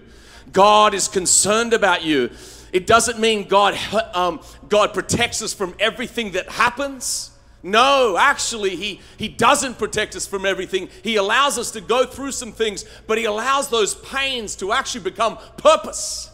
God 0.51 0.95
is 0.95 1.08
concerned 1.08 1.73
about 1.73 2.04
you. 2.04 2.32
It 2.73 2.88
doesn't 2.88 3.19
mean 3.19 3.47
God 3.47 3.78
um, 4.15 4.39
God 4.67 4.95
protects 4.95 5.43
us 5.43 5.54
from 5.54 5.75
everything 5.80 6.32
that 6.32 6.49
happens. 6.49 7.30
No, 7.65 8.15
actually, 8.15 8.75
he, 8.75 9.01
he 9.17 9.28
doesn't 9.28 9.80
protect 9.80 10.15
us 10.15 10.28
from 10.28 10.45
everything. 10.45 10.88
He 11.01 11.15
allows 11.15 11.58
us 11.58 11.71
to 11.71 11.82
go 11.82 12.06
through 12.06 12.34
some 12.34 12.51
things, 12.51 12.86
but 13.08 13.17
He 13.17 13.25
allows 13.25 13.69
those 13.69 13.95
pains 13.95 14.56
to 14.58 14.71
actually 14.71 15.01
become 15.01 15.39
purpose. 15.58 16.30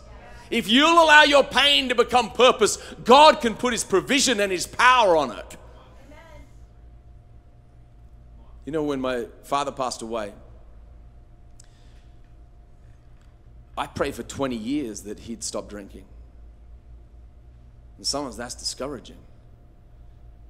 If 0.50 0.68
you'll 0.68 1.02
allow 1.02 1.24
your 1.24 1.46
pain 1.46 1.88
to 1.88 1.96
become 1.96 2.32
purpose, 2.32 2.78
God 3.06 3.40
can 3.40 3.56
put 3.56 3.72
His 3.72 3.86
provision 3.86 4.42
and 4.42 4.52
His 4.52 4.68
power 4.68 5.16
on 5.16 5.32
it. 5.32 5.58
You 8.66 8.74
know, 8.74 8.84
when 8.84 9.00
my 9.00 9.28
father 9.44 9.72
passed 9.72 10.02
away, 10.02 10.34
I 13.78 13.88
prayed 13.88 14.16
for 14.16 14.24
20 14.24 14.54
years 14.58 15.04
that 15.04 15.20
he'd 15.20 15.46
stop 15.46 15.70
drinking. 15.70 16.04
And 17.96 18.06
sometimes 18.06 18.36
that's 18.36 18.54
discouraging. 18.54 19.16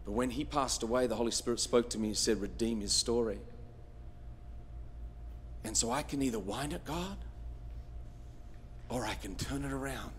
But 0.05 0.13
when 0.13 0.31
he 0.31 0.43
passed 0.43 0.83
away, 0.83 1.07
the 1.07 1.15
Holy 1.15 1.31
Spirit 1.31 1.59
spoke 1.59 1.89
to 1.91 1.99
me 1.99 2.09
and 2.09 2.17
said, 2.17 2.41
Redeem 2.41 2.81
his 2.81 2.91
story. 2.91 3.39
And 5.63 5.77
so 5.77 5.91
I 5.91 6.01
can 6.01 6.21
either 6.21 6.39
whine 6.39 6.73
at 6.73 6.85
God 6.85 7.17
or 8.89 9.05
I 9.05 9.13
can 9.15 9.35
turn 9.35 9.63
it 9.63 9.71
around 9.71 10.13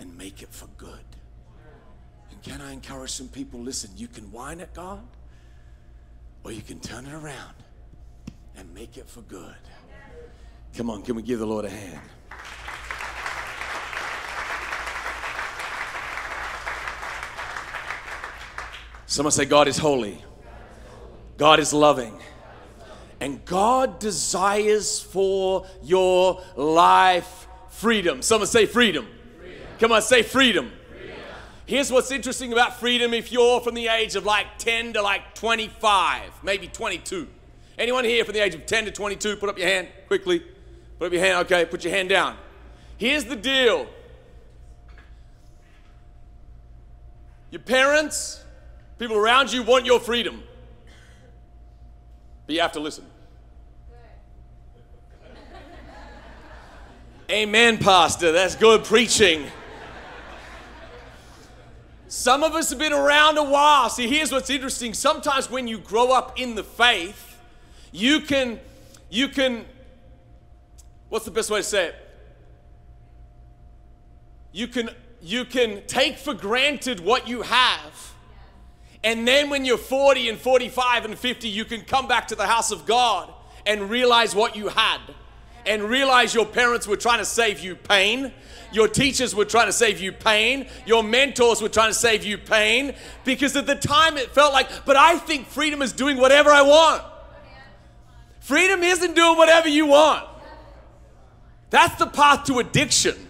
and 0.00 0.16
make 0.16 0.42
it 0.42 0.48
for 0.50 0.66
good. 0.78 1.04
And 2.30 2.42
can 2.42 2.60
I 2.60 2.72
encourage 2.72 3.10
some 3.10 3.28
people 3.28 3.60
listen, 3.60 3.90
you 3.96 4.08
can 4.08 4.30
whine 4.32 4.60
at 4.60 4.72
God 4.74 5.06
or 6.44 6.52
you 6.52 6.62
can 6.62 6.80
turn 6.80 7.06
it 7.06 7.12
around 7.12 7.54
and 8.56 8.72
make 8.74 8.96
it 8.96 9.08
for 9.08 9.20
good. 9.22 9.54
Come 10.74 10.90
on, 10.90 11.02
can 11.02 11.14
we 11.14 11.22
give 11.22 11.38
the 11.38 11.46
Lord 11.46 11.64
a 11.64 11.70
hand? 11.70 12.00
Someone 19.08 19.32
say, 19.32 19.46
God 19.46 19.68
is 19.68 19.78
holy, 19.78 20.22
God 21.38 21.60
is 21.60 21.72
loving, 21.72 22.14
and 23.20 23.42
God 23.46 23.98
desires 23.98 25.00
for 25.00 25.66
your 25.82 26.42
life 26.56 27.46
freedom. 27.70 28.20
Someone 28.20 28.46
say, 28.46 28.66
freedom. 28.66 29.08
freedom. 29.40 29.66
Come 29.80 29.92
on, 29.92 30.02
say, 30.02 30.22
freedom. 30.22 30.70
freedom. 30.90 31.16
Here's 31.64 31.90
what's 31.90 32.10
interesting 32.10 32.52
about 32.52 32.78
freedom 32.78 33.14
if 33.14 33.32
you're 33.32 33.60
from 33.60 33.74
the 33.74 33.88
age 33.88 34.14
of 34.14 34.26
like 34.26 34.58
10 34.58 34.92
to 34.92 35.00
like 35.00 35.34
25, 35.34 36.44
maybe 36.44 36.68
22. 36.68 37.26
Anyone 37.78 38.04
here 38.04 38.26
from 38.26 38.34
the 38.34 38.40
age 38.40 38.54
of 38.54 38.66
10 38.66 38.84
to 38.84 38.90
22? 38.90 39.36
Put 39.36 39.48
up 39.48 39.58
your 39.58 39.68
hand 39.68 39.88
quickly. 40.06 40.42
Put 40.98 41.06
up 41.06 41.12
your 41.14 41.22
hand. 41.22 41.46
Okay, 41.46 41.64
put 41.64 41.82
your 41.82 41.94
hand 41.94 42.10
down. 42.10 42.36
Here's 42.98 43.24
the 43.24 43.36
deal 43.36 43.86
your 47.50 47.62
parents, 47.62 48.44
people 48.98 49.16
around 49.16 49.52
you 49.52 49.62
want 49.62 49.86
your 49.86 50.00
freedom, 50.00 50.42
but 52.46 52.54
you 52.54 52.60
have 52.60 52.72
to 52.72 52.80
listen. 52.80 53.04
Amen, 57.30 57.78
Pastor. 57.78 58.32
That's 58.32 58.54
good 58.54 58.84
preaching. 58.84 59.46
Some 62.08 62.42
of 62.42 62.54
us 62.54 62.70
have 62.70 62.78
been 62.78 62.94
around 62.94 63.36
a 63.36 63.44
while. 63.44 63.90
See, 63.90 64.08
here's 64.08 64.32
what's 64.32 64.48
interesting. 64.48 64.94
Sometimes 64.94 65.50
when 65.50 65.68
you 65.68 65.78
grow 65.78 66.10
up 66.10 66.40
in 66.40 66.54
the 66.54 66.64
faith, 66.64 67.38
you 67.92 68.20
can, 68.20 68.58
you 69.10 69.28
can, 69.28 69.66
what's 71.10 71.26
the 71.26 71.30
best 71.30 71.50
way 71.50 71.60
to 71.60 71.62
say 71.62 71.88
it? 71.88 71.94
You 74.52 74.68
can, 74.68 74.88
you 75.20 75.44
can 75.44 75.82
take 75.86 76.16
for 76.16 76.32
granted 76.32 77.00
what 77.00 77.28
you 77.28 77.42
have. 77.42 78.14
And 79.04 79.26
then 79.26 79.48
when 79.50 79.64
you're 79.64 79.78
40 79.78 80.28
and 80.28 80.38
45 80.38 81.04
and 81.04 81.18
50, 81.18 81.48
you 81.48 81.64
can 81.64 81.82
come 81.82 82.08
back 82.08 82.28
to 82.28 82.34
the 82.34 82.46
house 82.46 82.70
of 82.70 82.84
God 82.86 83.32
and 83.64 83.88
realize 83.88 84.34
what 84.34 84.56
you 84.56 84.68
had 84.68 85.00
and 85.66 85.82
realize 85.82 86.34
your 86.34 86.46
parents 86.46 86.88
were 86.88 86.96
trying 86.96 87.18
to 87.18 87.24
save 87.24 87.60
you 87.60 87.76
pain. 87.76 88.32
Your 88.72 88.88
teachers 88.88 89.34
were 89.34 89.44
trying 89.44 89.66
to 89.66 89.72
save 89.72 90.00
you 90.00 90.12
pain. 90.12 90.66
Your 90.86 91.02
mentors 91.02 91.60
were 91.60 91.68
trying 91.68 91.90
to 91.90 91.98
save 91.98 92.24
you 92.24 92.38
pain 92.38 92.94
because 93.24 93.54
at 93.54 93.66
the 93.66 93.74
time 93.74 94.16
it 94.16 94.30
felt 94.30 94.52
like, 94.52 94.84
but 94.84 94.96
I 94.96 95.18
think 95.18 95.46
freedom 95.46 95.82
is 95.82 95.92
doing 95.92 96.16
whatever 96.16 96.50
I 96.50 96.62
want. 96.62 97.02
Freedom 98.40 98.82
isn't 98.82 99.14
doing 99.14 99.36
whatever 99.36 99.68
you 99.68 99.86
want. 99.86 100.26
That's 101.70 101.96
the 101.96 102.06
path 102.06 102.44
to 102.46 102.60
addiction. 102.60 103.27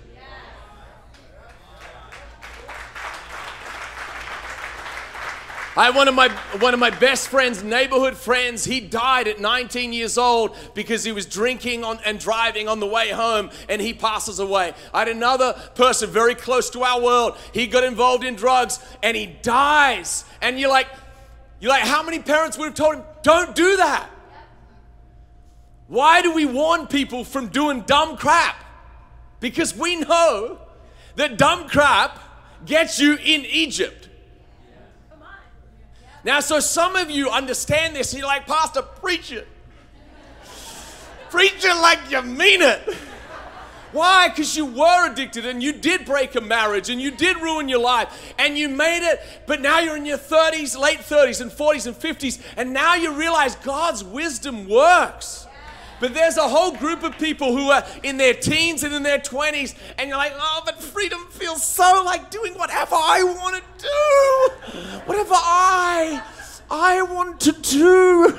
I 5.78 5.84
have 5.84 5.94
one 5.94 6.08
of 6.08 6.14
my 6.16 6.28
one 6.58 6.74
of 6.74 6.80
my 6.80 6.90
best 6.90 7.28
friends, 7.28 7.62
neighborhood 7.62 8.16
friends. 8.16 8.64
He 8.64 8.80
died 8.80 9.28
at 9.28 9.38
19 9.38 9.92
years 9.92 10.18
old 10.18 10.56
because 10.74 11.04
he 11.04 11.12
was 11.12 11.24
drinking 11.24 11.84
on, 11.84 12.00
and 12.04 12.18
driving 12.18 12.66
on 12.66 12.80
the 12.80 12.86
way 12.86 13.10
home, 13.10 13.50
and 13.68 13.80
he 13.80 13.94
passes 13.94 14.40
away. 14.40 14.74
I 14.92 14.98
had 14.98 15.08
another 15.08 15.52
person 15.76 16.10
very 16.10 16.34
close 16.34 16.68
to 16.70 16.82
our 16.82 17.00
world. 17.00 17.36
He 17.54 17.68
got 17.68 17.84
involved 17.84 18.24
in 18.24 18.34
drugs 18.34 18.80
and 19.04 19.16
he 19.16 19.26
dies. 19.26 20.24
And 20.42 20.58
you're 20.58 20.68
like, 20.68 20.88
you're 21.60 21.70
like, 21.70 21.84
how 21.84 22.02
many 22.02 22.18
parents 22.18 22.58
would 22.58 22.64
have 22.64 22.74
told 22.74 22.96
him, 22.96 23.04
don't 23.22 23.54
do 23.54 23.76
that? 23.76 24.10
Why 25.86 26.22
do 26.22 26.34
we 26.34 26.44
warn 26.44 26.88
people 26.88 27.22
from 27.22 27.50
doing 27.50 27.82
dumb 27.82 28.16
crap? 28.16 28.64
Because 29.38 29.76
we 29.76 29.94
know 29.94 30.58
that 31.14 31.38
dumb 31.38 31.68
crap 31.68 32.18
gets 32.66 32.98
you 32.98 33.14
in 33.14 33.44
Egypt. 33.44 33.97
Now, 36.28 36.40
so 36.40 36.60
some 36.60 36.94
of 36.94 37.10
you 37.10 37.30
understand 37.30 37.96
this, 37.96 38.12
you're 38.12 38.26
like, 38.26 38.46
Pastor, 38.46 38.82
preach 38.82 39.32
it. 39.32 39.48
preach 41.30 41.64
it 41.64 41.74
like 41.76 41.98
you 42.10 42.20
mean 42.20 42.60
it. 42.60 42.82
Why? 43.92 44.28
Because 44.28 44.54
you 44.54 44.66
were 44.66 45.10
addicted 45.10 45.46
and 45.46 45.62
you 45.62 45.72
did 45.72 46.04
break 46.04 46.34
a 46.34 46.42
marriage 46.42 46.90
and 46.90 47.00
you 47.00 47.12
did 47.12 47.38
ruin 47.38 47.66
your 47.66 47.80
life 47.80 48.34
and 48.38 48.58
you 48.58 48.68
made 48.68 49.10
it, 49.10 49.22
but 49.46 49.62
now 49.62 49.80
you're 49.80 49.96
in 49.96 50.04
your 50.04 50.18
30s, 50.18 50.78
late 50.78 50.98
30s 50.98 51.40
and 51.40 51.50
40s 51.50 51.86
and 51.86 51.96
50s, 51.96 52.42
and 52.58 52.74
now 52.74 52.94
you 52.94 53.10
realize 53.14 53.56
God's 53.56 54.04
wisdom 54.04 54.68
works. 54.68 55.46
But 56.00 56.14
there's 56.14 56.36
a 56.36 56.48
whole 56.48 56.72
group 56.72 57.02
of 57.02 57.18
people 57.18 57.56
who 57.56 57.70
are 57.70 57.84
in 58.02 58.16
their 58.16 58.34
teens 58.34 58.84
and 58.84 58.94
in 58.94 59.02
their 59.02 59.18
20s, 59.18 59.74
and 59.98 60.08
you're 60.08 60.18
like, 60.18 60.32
oh, 60.36 60.62
but 60.64 60.80
freedom 60.82 61.26
feels 61.30 61.64
so 61.64 62.02
like 62.04 62.30
doing 62.30 62.54
whatever 62.54 62.94
I 62.94 63.22
want 63.24 63.56
to 63.56 63.62
do. 63.86 64.78
Whatever 65.06 65.34
I, 65.34 66.22
I 66.70 67.02
want 67.02 67.40
to 67.40 67.52
do. 67.52 68.38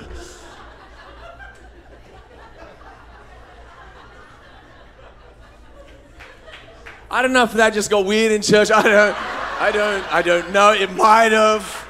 I 7.11 7.23
don't 7.23 7.33
know 7.33 7.43
if 7.43 7.53
that 7.53 7.73
just 7.73 7.89
got 7.89 8.05
weird 8.05 8.31
in 8.31 8.41
church. 8.41 8.69
I 8.71 8.83
don't, 8.83 9.17
I 9.61 9.71
don't, 9.71 10.13
I 10.13 10.21
don't 10.21 10.51
know. 10.51 10.71
It 10.73 10.91
might 10.93 11.31
have. 11.31 11.87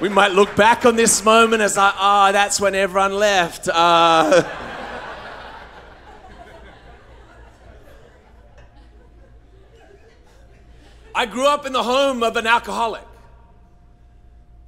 We 0.00 0.08
might 0.10 0.32
look 0.32 0.54
back 0.54 0.84
on 0.84 0.96
this 0.96 1.24
moment 1.24 1.62
as 1.62 1.78
like, 1.78 1.94
ah, 1.96 2.28
oh, 2.28 2.32
that's 2.32 2.60
when 2.60 2.74
everyone 2.74 3.14
left. 3.14 3.68
Uh, 3.72 4.42
I 11.14 11.26
grew 11.26 11.46
up 11.46 11.64
in 11.64 11.72
the 11.72 11.82
home 11.82 12.22
of 12.22 12.36
an 12.36 12.46
alcoholic. 12.46 13.06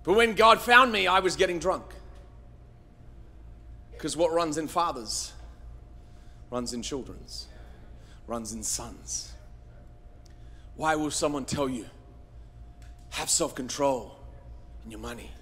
But 0.04 0.14
when 0.14 0.35
God 0.35 0.61
found 0.61 0.92
me, 0.92 1.09
I 1.09 1.18
was 1.18 1.35
getting 1.35 1.59
drunk. 1.59 1.85
Because 3.92 4.16
what 4.16 4.32
runs 4.32 4.56
in 4.56 4.68
fathers 4.68 5.32
runs 6.50 6.72
in 6.72 6.82
children's, 6.82 7.46
runs 8.28 8.52
in 8.52 8.62
sons. 8.62 9.32
Why 10.76 10.94
will 10.94 11.11
someone 11.11 11.44
tell 11.44 11.68
you, 11.68 11.87
have 13.11 13.28
self 13.28 13.56
control 13.56 14.16
in 14.85 14.92
your 14.92 15.00
money, 15.00 15.32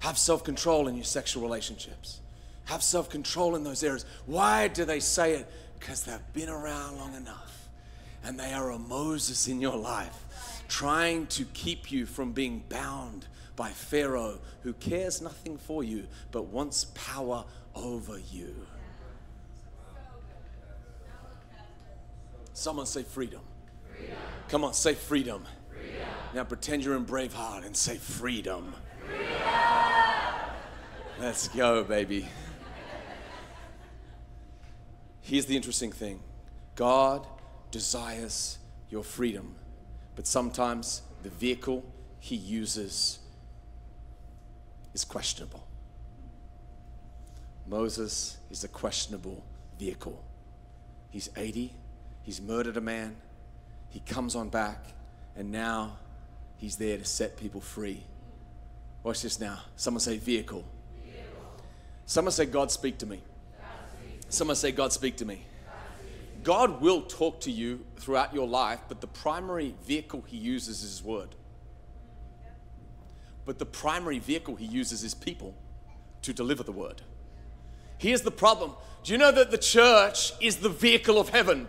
have 0.00 0.18
self 0.18 0.42
control 0.42 0.88
in 0.88 0.96
your 0.96 1.04
sexual 1.04 1.42
relationships, 1.42 2.20
have 2.64 2.82
self 2.82 3.08
control 3.08 3.54
in 3.54 3.62
those 3.62 3.84
areas? 3.84 4.04
Why 4.24 4.66
do 4.66 4.84
they 4.84 4.98
say 4.98 5.34
it? 5.34 5.52
Because 5.78 6.02
they've 6.02 6.32
been 6.32 6.48
around 6.48 6.96
long 6.96 7.14
enough 7.14 7.55
and 8.26 8.40
they 8.40 8.52
are 8.52 8.70
a 8.70 8.78
Moses 8.78 9.46
in 9.46 9.60
your 9.60 9.76
life, 9.76 10.64
trying 10.68 11.26
to 11.28 11.44
keep 11.44 11.92
you 11.92 12.06
from 12.06 12.32
being 12.32 12.64
bound 12.68 13.28
by 13.54 13.70
Pharaoh, 13.70 14.40
who 14.62 14.72
cares 14.72 15.22
nothing 15.22 15.56
for 15.56 15.84
you 15.84 16.08
but 16.32 16.46
wants 16.46 16.86
power 16.94 17.44
over 17.76 18.18
you. 18.18 18.66
Someone 22.52 22.86
say 22.86 23.04
freedom. 23.04 23.42
freedom. 23.96 24.16
Come 24.48 24.64
on, 24.64 24.74
say 24.74 24.94
freedom. 24.94 25.44
freedom. 25.70 26.08
Now 26.34 26.42
pretend 26.42 26.84
you're 26.84 26.96
in 26.96 27.04
Braveheart 27.04 27.64
and 27.64 27.76
say 27.76 27.96
freedom. 27.96 28.74
freedom. 29.06 29.26
Let's 31.20 31.46
go, 31.48 31.84
baby. 31.84 32.28
Here's 35.20 35.46
the 35.46 35.54
interesting 35.54 35.92
thing 35.92 36.20
God 36.74 37.26
desires 37.76 38.58
your 38.88 39.04
freedom, 39.04 39.54
but 40.14 40.26
sometimes 40.26 41.02
the 41.22 41.28
vehicle 41.28 41.84
he 42.20 42.34
uses 42.34 43.18
is 44.94 45.04
questionable. 45.04 45.66
Moses 47.66 48.38
is 48.50 48.64
a 48.64 48.68
questionable 48.68 49.44
vehicle. 49.78 50.24
He's 51.10 51.28
80, 51.36 51.74
he's 52.22 52.40
murdered 52.40 52.78
a 52.78 52.80
man, 52.80 53.16
he 53.90 54.00
comes 54.00 54.34
on 54.34 54.48
back, 54.48 54.82
and 55.36 55.52
now 55.52 55.98
he's 56.56 56.76
there 56.76 56.96
to 56.96 57.04
set 57.04 57.36
people 57.36 57.60
free. 57.60 58.02
Watch 59.02 59.20
this 59.20 59.38
now. 59.38 59.60
Someone 59.76 60.00
say, 60.00 60.16
vehicle. 60.16 60.64
vehicle. 61.04 61.26
Someone 62.06 62.32
say, 62.32 62.46
God, 62.46 62.70
speak 62.70 62.96
to 62.98 63.06
me. 63.06 63.20
Someone 64.30 64.56
say, 64.56 64.72
God, 64.72 64.92
speak 64.92 65.16
to 65.18 65.26
me. 65.26 65.44
God 66.46 66.80
will 66.80 67.02
talk 67.02 67.40
to 67.40 67.50
you 67.50 67.84
throughout 67.96 68.32
your 68.32 68.46
life, 68.46 68.78
but 68.86 69.00
the 69.00 69.08
primary 69.08 69.74
vehicle 69.84 70.22
he 70.28 70.36
uses 70.36 70.84
is 70.84 70.90
his 70.92 71.02
word. 71.02 71.34
But 73.44 73.58
the 73.58 73.66
primary 73.66 74.20
vehicle 74.20 74.54
he 74.54 74.64
uses 74.64 75.02
is 75.02 75.12
people 75.12 75.56
to 76.22 76.32
deliver 76.32 76.62
the 76.62 76.70
word. 76.70 77.02
Here's 77.98 78.22
the 78.22 78.30
problem 78.30 78.74
Do 79.02 79.10
you 79.10 79.18
know 79.18 79.32
that 79.32 79.50
the 79.50 79.58
church 79.58 80.34
is 80.40 80.58
the 80.58 80.68
vehicle 80.68 81.18
of 81.18 81.30
heaven? 81.30 81.68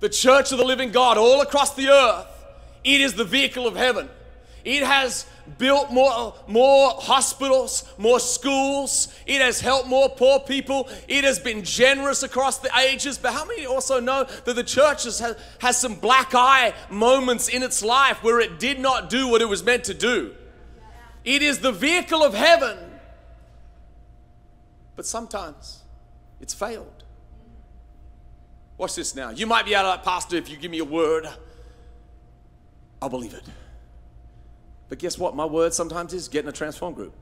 The 0.00 0.08
church 0.08 0.50
of 0.50 0.56
the 0.56 0.64
living 0.64 0.90
God 0.90 1.18
all 1.18 1.42
across 1.42 1.74
the 1.74 1.90
earth, 1.90 2.26
it 2.82 3.02
is 3.02 3.12
the 3.12 3.24
vehicle 3.24 3.66
of 3.66 3.76
heaven. 3.76 4.08
It 4.64 4.82
has 4.82 5.26
built 5.58 5.92
more, 5.92 6.34
more 6.46 6.90
hospitals, 6.92 7.84
more 7.98 8.18
schools. 8.18 9.14
It 9.26 9.42
has 9.42 9.60
helped 9.60 9.88
more 9.88 10.08
poor 10.08 10.40
people. 10.40 10.88
It 11.06 11.24
has 11.24 11.38
been 11.38 11.62
generous 11.62 12.22
across 12.22 12.58
the 12.58 12.70
ages. 12.78 13.18
But 13.18 13.34
how 13.34 13.44
many 13.44 13.66
also 13.66 14.00
know 14.00 14.24
that 14.24 14.56
the 14.56 14.64
church 14.64 15.04
has, 15.04 15.36
has 15.58 15.78
some 15.78 15.96
black 15.96 16.34
eye 16.34 16.72
moments 16.88 17.48
in 17.48 17.62
its 17.62 17.84
life 17.84 18.22
where 18.22 18.40
it 18.40 18.58
did 18.58 18.80
not 18.80 19.10
do 19.10 19.28
what 19.28 19.42
it 19.42 19.48
was 19.48 19.62
meant 19.62 19.84
to 19.84 19.94
do? 19.94 20.34
It 21.24 21.42
is 21.42 21.58
the 21.58 21.72
vehicle 21.72 22.22
of 22.22 22.32
heaven. 22.32 22.78
But 24.96 25.04
sometimes 25.04 25.82
it's 26.40 26.54
failed. 26.54 27.04
Watch 28.78 28.94
this 28.94 29.14
now. 29.14 29.30
You 29.30 29.46
might 29.46 29.66
be 29.66 29.74
out 29.74 29.84
of 29.84 29.94
that, 29.94 30.04
Pastor, 30.04 30.36
if 30.36 30.48
you 30.48 30.56
give 30.56 30.70
me 30.70 30.78
a 30.78 30.84
word, 30.84 31.28
I'll 33.02 33.10
believe 33.10 33.34
it. 33.34 33.42
But 34.94 35.00
guess 35.00 35.18
what? 35.18 35.34
My 35.34 35.44
word 35.44 35.74
sometimes 35.74 36.12
is 36.12 36.28
get 36.28 36.44
in 36.44 36.48
a 36.48 36.52
transform 36.52 36.94
group. 36.94 37.16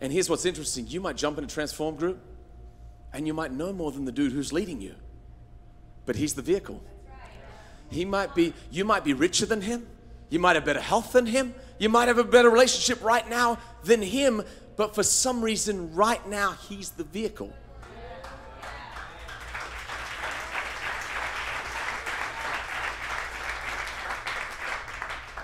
And 0.00 0.12
here's 0.12 0.30
what's 0.30 0.44
interesting 0.44 0.86
you 0.86 1.00
might 1.00 1.16
jump 1.16 1.38
in 1.38 1.42
a 1.42 1.48
transform 1.48 1.96
group 1.96 2.20
and 3.12 3.26
you 3.26 3.34
might 3.34 3.50
know 3.50 3.72
more 3.72 3.90
than 3.90 4.04
the 4.04 4.12
dude 4.12 4.30
who's 4.30 4.52
leading 4.52 4.80
you. 4.80 4.94
But 6.06 6.14
he's 6.14 6.34
the 6.34 6.42
vehicle. 6.42 6.80
He 7.90 8.04
might 8.04 8.32
be, 8.32 8.54
you 8.70 8.84
might 8.84 9.02
be 9.02 9.12
richer 9.12 9.44
than 9.44 9.60
him. 9.60 9.88
You 10.30 10.38
might 10.38 10.54
have 10.54 10.64
better 10.64 10.80
health 10.80 11.14
than 11.14 11.26
him. 11.26 11.52
You 11.80 11.88
might 11.88 12.06
have 12.06 12.18
a 12.18 12.22
better 12.22 12.48
relationship 12.48 13.02
right 13.02 13.28
now 13.28 13.58
than 13.82 14.00
him. 14.00 14.44
But 14.76 14.94
for 14.94 15.02
some 15.02 15.42
reason, 15.42 15.96
right 15.96 16.24
now, 16.28 16.52
he's 16.52 16.90
the 16.90 17.02
vehicle. 17.02 17.52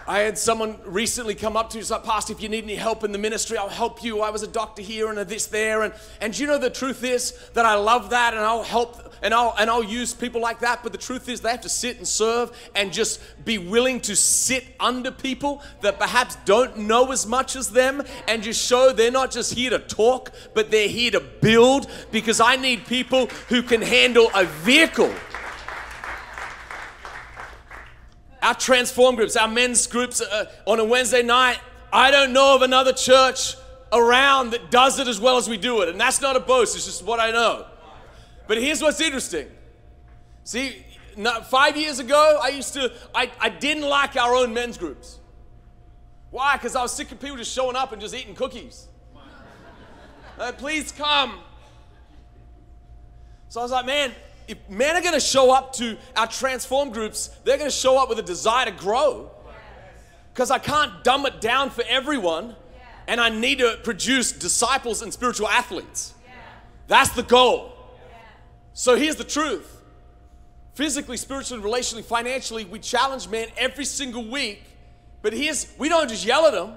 I 0.07 0.21
had 0.21 0.37
someone 0.37 0.79
recently 0.85 1.35
come 1.35 1.57
up 1.57 1.71
to 1.71 1.79
me 1.79 1.83
say, 1.83 1.97
Pastor, 2.05 2.35
if 2.35 2.43
you 2.43 2.51
need 2.51 2.65
any 2.65 2.75
help 2.75 3.05
in 3.05 3.13
the 3.13 3.19
ministry, 3.19 3.57
I'll 3.57 3.71
help 3.71 4.05
you. 4.05 4.21
I 4.21 4.29
was 4.29 4.43
a 4.43 4.47
doctor 4.47 4.83
here 4.83 5.09
and 5.09 5.19
a 5.19 5.25
this 5.25 5.47
there. 5.47 5.83
And, 5.83 5.95
and 6.21 6.39
you 6.39 6.47
know 6.47 6.59
the 6.59 6.69
truth 6.69 7.03
is 7.05 7.39
that 7.55 7.65
I 7.65 7.77
love 7.77 8.11
that 8.11 8.35
and 8.35 8.43
I'll 8.43 8.63
help 8.63 9.15
and 9.23 9.33
I'll 9.33 9.55
and 9.59 9.71
I'll 9.71 9.83
use 9.83 10.13
people 10.13 10.43
like 10.43 10.61
that. 10.61 10.83
But 10.83 10.93
the 10.93 10.99
truth 10.99 11.31
is 11.31 11.41
they 11.41 11.51
have 11.51 11.63
to 11.63 11.71
sit 11.71 11.97
and 11.97 12.07
serve 12.07 12.53
and 12.75 12.93
just 12.93 13.21
be 13.47 13.57
willing 13.57 14.01
to 14.03 14.15
sit 14.15 14.67
under 14.79 15.11
people 15.11 15.63
that 15.81 15.99
perhaps 15.99 16.37
don't 16.45 16.77
know 16.77 17.11
as 17.11 17.27
much 17.27 17.57
as 17.57 17.71
them 17.71 18.03
and 18.29 18.43
just 18.43 18.63
show 18.63 18.93
they're 18.93 19.11
not 19.11 19.31
just 19.31 19.55
here 19.55 19.71
to 19.71 19.79
talk, 19.79 20.33
but 20.53 20.71
they're 20.71 20.89
here 20.89 21.13
to 21.13 21.21
build 21.21 21.91
because 22.13 22.41
I 22.41 22.57
need 22.57 22.87
people 22.87 23.29
who 23.49 23.63
can 23.63 23.81
handle 23.81 24.31
a 24.35 24.45
vehicle 24.45 25.15
our 28.45 28.55
transform 28.55 29.17
groups, 29.17 29.37
our 29.37 29.49
men's 29.49 29.87
groups 29.87 30.21
uh, 30.21 30.45
on 30.67 30.79
a 30.79 30.85
Wednesday 30.85 31.23
night, 31.23 31.59
I 31.91 32.11
don't 32.11 32.35
know 32.35 32.55
of 32.55 32.61
another 32.61 32.93
church 32.93 33.57
around 33.91 34.51
that 34.51 34.71
does 34.71 34.99
it 34.99 35.09
as 35.09 35.19
well 35.19 35.39
as 35.39 35.49
we 35.49 35.57
do 35.57 35.81
it. 35.81 35.89
And 35.89 35.99
that's 35.99 36.21
not 36.21 36.37
a 36.37 36.41
boast, 36.41 36.77
it's 36.77 36.85
just 36.85 37.03
what 37.03 37.19
I 37.19 37.31
know. 37.31 37.67
But 38.47 38.59
here's 38.59 38.83
what's 38.83 39.01
interesting. 39.01 39.49
See, 40.45 40.85
five 41.45 41.79
years 41.79 42.01
ago, 42.01 42.39
I 42.43 42.49
used 42.49 42.75
to, 42.75 42.93
I, 43.15 43.31
I 43.41 43.49
didn't 43.49 43.89
like 43.89 44.15
our 44.17 44.35
own 44.35 44.53
men's 44.53 44.77
groups. 44.77 45.21
Why? 46.31 46.57
Because 46.57 46.77
I 46.77 46.83
was 46.83 46.93
sick 46.93 47.11
of 47.13 47.21
people 47.21 47.39
just 47.39 47.53
showing 47.53 47.77
up 47.77 47.93
and 47.93 48.01
just 48.01 48.15
eating 48.15 48.35
cookies. 48.35 48.89
Uh, 50.39 50.53
please 50.53 50.93
come. 50.93 51.39
So 53.49 53.61
I 53.61 53.63
was 53.63 53.73
like, 53.73 53.87
man, 53.87 54.13
if 54.49 54.59
men 54.69 54.97
are 54.97 55.01
going 55.01 55.15
to 55.15 55.21
show 55.21 55.53
up 55.53 55.73
to 55.75 55.97
our 56.17 56.27
transform 56.27 56.91
groups, 56.91 57.29
they're 57.45 57.59
going 57.59 57.71
to 57.71 57.77
show 57.77 58.01
up 58.01 58.09
with 58.09 58.19
a 58.19 58.23
desire 58.23 58.67
to 58.67 58.73
grow. 58.73 59.31
Because 60.33 60.51
I 60.51 60.59
can't 60.59 61.05
dumb 61.05 61.27
it 61.27 61.41
down 61.41 61.71
for 61.71 61.85
everyone, 61.89 62.57
and 63.07 63.21
I 63.21 63.29
need 63.29 63.59
to 63.59 63.79
produce 63.83 64.33
disciples 64.33 65.03
and 65.03 65.13
spiritual 65.13 65.49
athletes. 65.49 66.15
That's 66.89 67.11
the 67.11 67.23
goal. 67.23 67.73
So 68.73 68.97
here's 68.97 69.17
the 69.17 69.25
truth 69.25 69.71
physically, 70.75 71.17
spiritually, 71.17 71.63
relationally, 71.63 72.05
financially, 72.05 72.65
we 72.65 72.81
challenge 72.81 73.29
men 73.29 73.49
every 73.57 73.85
single 73.85 74.29
week. 74.29 74.63
But 75.23 75.33
here's, 75.33 75.73
we 75.79 75.89
don't 75.89 76.09
just 76.09 76.27
yell 76.27 76.47
at 76.47 76.53
them 76.53 76.75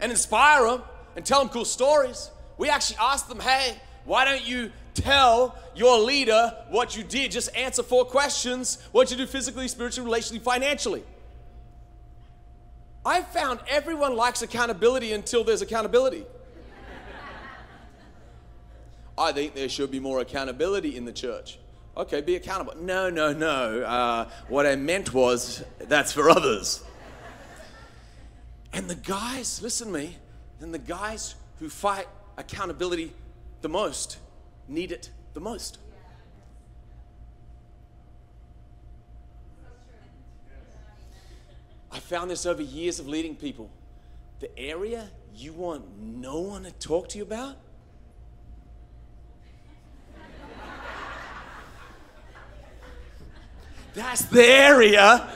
and 0.00 0.10
inspire 0.10 0.64
them 0.64 0.82
and 1.14 1.24
tell 1.24 1.40
them 1.40 1.50
cool 1.50 1.66
stories. 1.66 2.30
We 2.56 2.70
actually 2.70 2.96
ask 3.00 3.28
them, 3.28 3.38
hey, 3.38 3.76
why 4.04 4.24
don't 4.24 4.46
you 4.46 4.72
tell 5.00 5.56
your 5.74 5.98
leader 5.98 6.54
what 6.70 6.96
you 6.96 7.02
did. 7.02 7.30
Just 7.30 7.54
answer 7.56 7.82
four 7.82 8.04
questions 8.04 8.78
what 8.92 9.10
you 9.10 9.16
do 9.16 9.26
physically, 9.26 9.68
spiritually, 9.68 10.10
relationally, 10.10 10.40
financially. 10.40 11.02
I 13.04 13.22
found 13.22 13.60
everyone 13.68 14.16
likes 14.16 14.42
accountability 14.42 15.12
until 15.12 15.44
there's 15.44 15.62
accountability. 15.62 16.24
I 19.18 19.32
think 19.32 19.54
there 19.54 19.68
should 19.68 19.90
be 19.90 20.00
more 20.00 20.20
accountability 20.20 20.96
in 20.96 21.04
the 21.04 21.12
church. 21.12 21.58
Okay, 21.96 22.20
be 22.20 22.36
accountable. 22.36 22.74
No, 22.76 23.10
no, 23.10 23.32
no. 23.32 23.82
Uh, 23.82 24.28
what 24.48 24.66
I 24.66 24.76
meant 24.76 25.12
was 25.12 25.64
that's 25.80 26.12
for 26.12 26.30
others. 26.30 26.82
And 28.72 28.88
the 28.88 28.94
guys, 28.94 29.62
listen 29.62 29.88
to 29.88 29.92
me, 29.94 30.16
and 30.60 30.72
the 30.72 30.78
guys 30.78 31.34
who 31.58 31.68
fight 31.68 32.06
accountability 32.36 33.12
the 33.62 33.68
most 33.68 34.18
need 34.68 34.92
it 34.92 35.10
the 35.34 35.40
most. 35.40 35.78
I 41.90 41.98
found 42.00 42.30
this 42.30 42.46
over 42.46 42.62
years 42.62 43.00
of 43.00 43.08
leading 43.08 43.34
people. 43.34 43.70
The 44.40 44.56
area 44.58 45.10
you 45.34 45.52
want 45.52 45.84
no 45.98 46.40
one 46.40 46.64
to 46.64 46.72
talk 46.72 47.08
to 47.10 47.18
you 47.18 47.24
about? 47.24 47.56
That's 53.94 54.22
the 54.26 54.46
area 54.46 55.28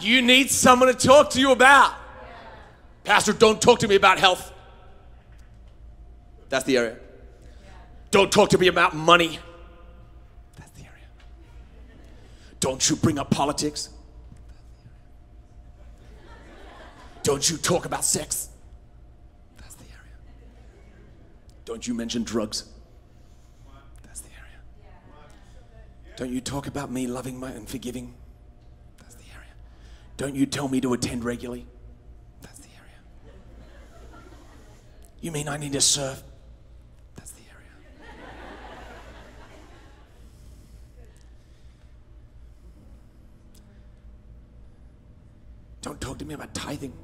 you 0.00 0.20
need 0.22 0.50
someone 0.50 0.88
to 0.88 0.94
talk 0.94 1.30
to 1.30 1.40
you 1.40 1.52
about. 1.52 1.94
Pastor, 3.04 3.32
don't 3.32 3.60
talk 3.60 3.80
to 3.80 3.88
me 3.88 3.94
about 3.94 4.18
health. 4.18 4.52
That's 6.48 6.64
the 6.64 6.76
area. 6.78 6.96
Don't 8.14 8.30
talk 8.30 8.50
to 8.50 8.58
me 8.58 8.68
about 8.68 8.94
money. 8.94 9.40
That's 10.56 10.70
the 10.70 10.82
area. 10.82 11.08
Don't 12.60 12.88
you 12.88 12.94
bring 12.94 13.18
up 13.18 13.28
politics. 13.28 13.88
Don't 17.24 17.50
you 17.50 17.56
talk 17.56 17.86
about 17.86 18.04
sex. 18.04 18.50
That's 19.56 19.74
the 19.74 19.86
area. 19.86 20.16
Don't 21.64 21.88
you 21.88 21.92
mention 21.92 22.22
drugs. 22.22 22.66
That's 24.04 24.20
the 24.20 24.30
area. 24.38 24.60
Don't 26.16 26.30
you 26.30 26.40
talk 26.40 26.68
about 26.68 26.92
me 26.92 27.08
loving 27.08 27.40
my 27.40 27.50
and 27.50 27.68
forgiving. 27.68 28.14
That's 28.98 29.16
the 29.16 29.24
area. 29.34 29.50
Don't 30.16 30.36
you 30.36 30.46
tell 30.46 30.68
me 30.68 30.80
to 30.82 30.92
attend 30.92 31.24
regularly. 31.24 31.66
That's 32.42 32.60
the 32.60 32.68
area. 32.68 34.22
You 35.20 35.32
mean 35.32 35.48
I 35.48 35.56
need 35.56 35.72
to 35.72 35.80
serve? 35.80 36.22
Don't 45.84 46.00
talk 46.00 46.16
to 46.16 46.24
me 46.24 46.32
about 46.32 46.54
tithing. 46.54 46.94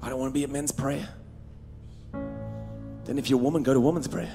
I 0.00 0.08
don't 0.08 0.20
want 0.20 0.30
to 0.30 0.32
be 0.32 0.44
at 0.44 0.50
men's 0.50 0.70
prayer. 0.70 1.08
Then, 3.04 3.18
if 3.18 3.28
you're 3.28 3.40
a 3.40 3.42
woman, 3.42 3.64
go 3.64 3.74
to 3.74 3.80
woman's 3.80 4.06
prayer. 4.06 4.30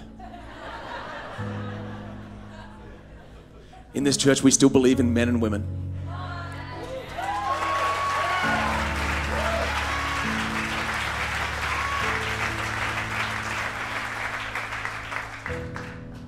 In 3.93 4.03
this 4.03 4.17
church, 4.17 4.43
we 4.43 4.51
still 4.51 4.69
believe 4.69 4.99
in 4.99 5.13
men 5.13 5.29
and 5.29 5.41
women. 5.41 5.65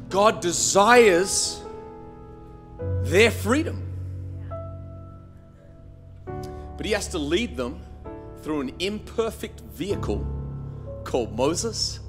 God 0.09 0.39
desires 0.39 1.61
their 3.01 3.29
freedom. 3.29 3.82
But 6.83 6.87
he 6.89 6.93
has 6.95 7.07
to 7.09 7.17
lead 7.17 7.55
them 7.55 7.79
through 8.41 8.59
an 8.59 8.73
imperfect 8.79 9.61
vehicle 9.61 10.27
called 11.05 11.33
Moses 11.33 12.01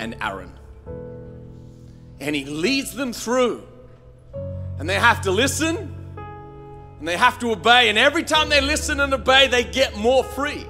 and 0.00 0.16
Aaron. 0.20 0.52
And 2.18 2.34
he 2.34 2.44
leads 2.44 2.96
them 2.96 3.12
through. 3.12 3.62
And 4.80 4.90
they 4.90 4.96
have 4.96 5.20
to 5.20 5.30
listen 5.30 5.94
and 6.98 7.06
they 7.06 7.16
have 7.16 7.38
to 7.38 7.52
obey. 7.52 7.90
And 7.90 7.96
every 7.96 8.24
time 8.24 8.48
they 8.48 8.60
listen 8.60 8.98
and 8.98 9.14
obey, 9.14 9.46
they 9.46 9.62
get 9.62 9.96
more 9.96 10.24
free. 10.24 10.66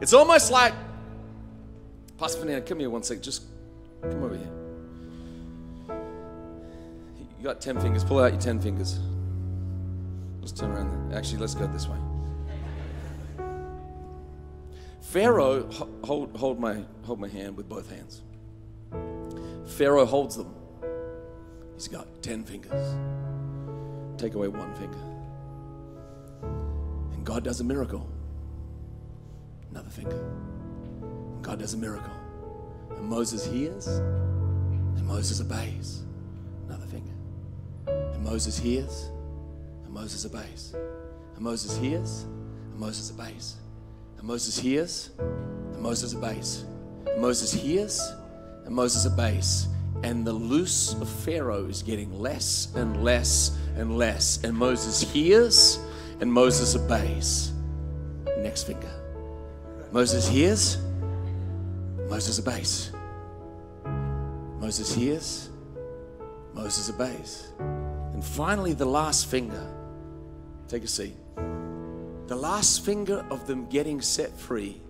It's 0.00 0.14
almost 0.14 0.50
like 0.50 0.72
Pastor 2.16 2.40
Fernando, 2.40 2.66
come 2.66 2.80
here 2.80 2.88
one 2.88 3.02
second. 3.02 3.22
Just 3.22 3.42
come 4.00 4.22
over 4.22 4.34
here. 4.34 4.50
You 7.36 7.44
got 7.44 7.60
10 7.60 7.82
fingers. 7.82 8.02
Pull 8.02 8.18
out 8.18 8.32
your 8.32 8.40
10 8.40 8.62
fingers. 8.62 8.98
Let's 10.40 10.52
turn 10.52 10.70
around. 10.70 11.12
Actually, 11.12 11.40
let's 11.40 11.54
go 11.54 11.66
this 11.66 11.86
way. 11.86 11.98
Pharaoh, 15.10 15.68
hold, 16.04 16.36
hold, 16.36 16.60
my, 16.60 16.84
hold 17.02 17.18
my 17.18 17.26
hand 17.26 17.56
with 17.56 17.68
both 17.68 17.90
hands. 17.90 18.22
Pharaoh 19.66 20.06
holds 20.06 20.36
them. 20.36 20.54
He's 21.74 21.88
got 21.88 22.06
10 22.22 22.44
fingers. 22.44 22.94
Take 24.16 24.34
away 24.34 24.46
one 24.46 24.72
finger. 24.76 25.00
And 27.12 27.26
God 27.26 27.42
does 27.42 27.58
a 27.58 27.64
miracle. 27.64 28.08
Another 29.72 29.90
finger. 29.90 30.16
And 31.02 31.42
God 31.42 31.58
does 31.58 31.74
a 31.74 31.78
miracle. 31.78 32.14
And 32.90 33.04
Moses 33.04 33.44
hears, 33.44 33.88
and 33.88 35.04
Moses 35.08 35.40
obeys. 35.40 36.02
Another 36.68 36.86
finger. 36.86 37.14
And 37.88 38.22
Moses 38.22 38.56
hears, 38.56 39.10
and 39.84 39.92
Moses 39.92 40.24
obeys. 40.24 40.72
And 41.34 41.40
Moses 41.40 41.76
hears, 41.78 42.22
and 42.70 42.78
Moses 42.78 43.10
obeys. 43.10 43.56
And 44.20 44.28
Moses 44.28 44.58
hears, 44.58 45.10
and 45.18 45.80
Moses 45.80 46.14
obeys. 46.14 46.66
And 47.06 47.22
Moses 47.22 47.54
hears, 47.54 47.98
and 48.66 48.74
Moses 48.74 49.10
obeys. 49.10 49.66
And 50.02 50.26
the 50.26 50.32
loose 50.34 50.92
of 50.92 51.08
Pharaoh 51.08 51.64
is 51.64 51.82
getting 51.82 52.12
less 52.20 52.68
and 52.74 53.02
less 53.02 53.56
and 53.76 53.96
less. 53.96 54.44
And 54.44 54.54
Moses 54.54 55.00
hears, 55.00 55.78
and 56.20 56.30
Moses 56.30 56.76
obeys. 56.76 57.52
Next 58.40 58.64
finger. 58.64 58.92
Moses 59.90 60.28
hears, 60.28 60.76
Moses 62.10 62.46
obeys. 62.46 62.92
Moses 64.58 64.94
hears, 64.94 65.48
Moses 66.52 66.90
obeys. 66.90 67.48
And 67.58 68.22
finally, 68.22 68.74
the 68.74 68.84
last 68.84 69.28
finger. 69.28 69.66
Take 70.68 70.84
a 70.84 70.88
seat. 70.88 71.16
The 72.30 72.36
last 72.36 72.84
finger 72.84 73.26
of 73.28 73.48
them 73.48 73.66
getting 73.66 74.00
set 74.00 74.38
free 74.38 74.80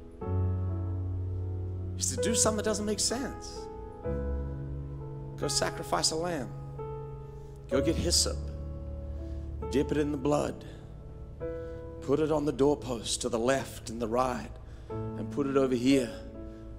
is 1.98 2.14
to 2.14 2.16
do 2.20 2.35
something 2.35 2.59
that 2.59 2.64
doesn't 2.64 2.85
make 2.85 3.00
sense. 3.00 3.61
Go 5.38 5.48
sacrifice 5.48 6.11
a 6.11 6.16
lamb. 6.16 6.50
Go 7.70 7.81
get 7.81 7.96
hyssop. 7.96 8.37
Dip 9.70 9.90
it 9.90 9.96
in 9.96 10.12
the 10.12 10.18
blood. 10.18 10.66
Put 12.03 12.20
it 12.20 12.31
on 12.31 12.44
the 12.44 12.53
doorpost 12.53 13.22
to 13.22 13.31
the 13.31 13.38
left 13.38 13.88
and 13.88 14.03
the 14.03 14.09
right. 14.09 14.50
And 14.90 15.31
put 15.31 15.46
it 15.46 15.57
over 15.57 15.74
here, 15.74 16.12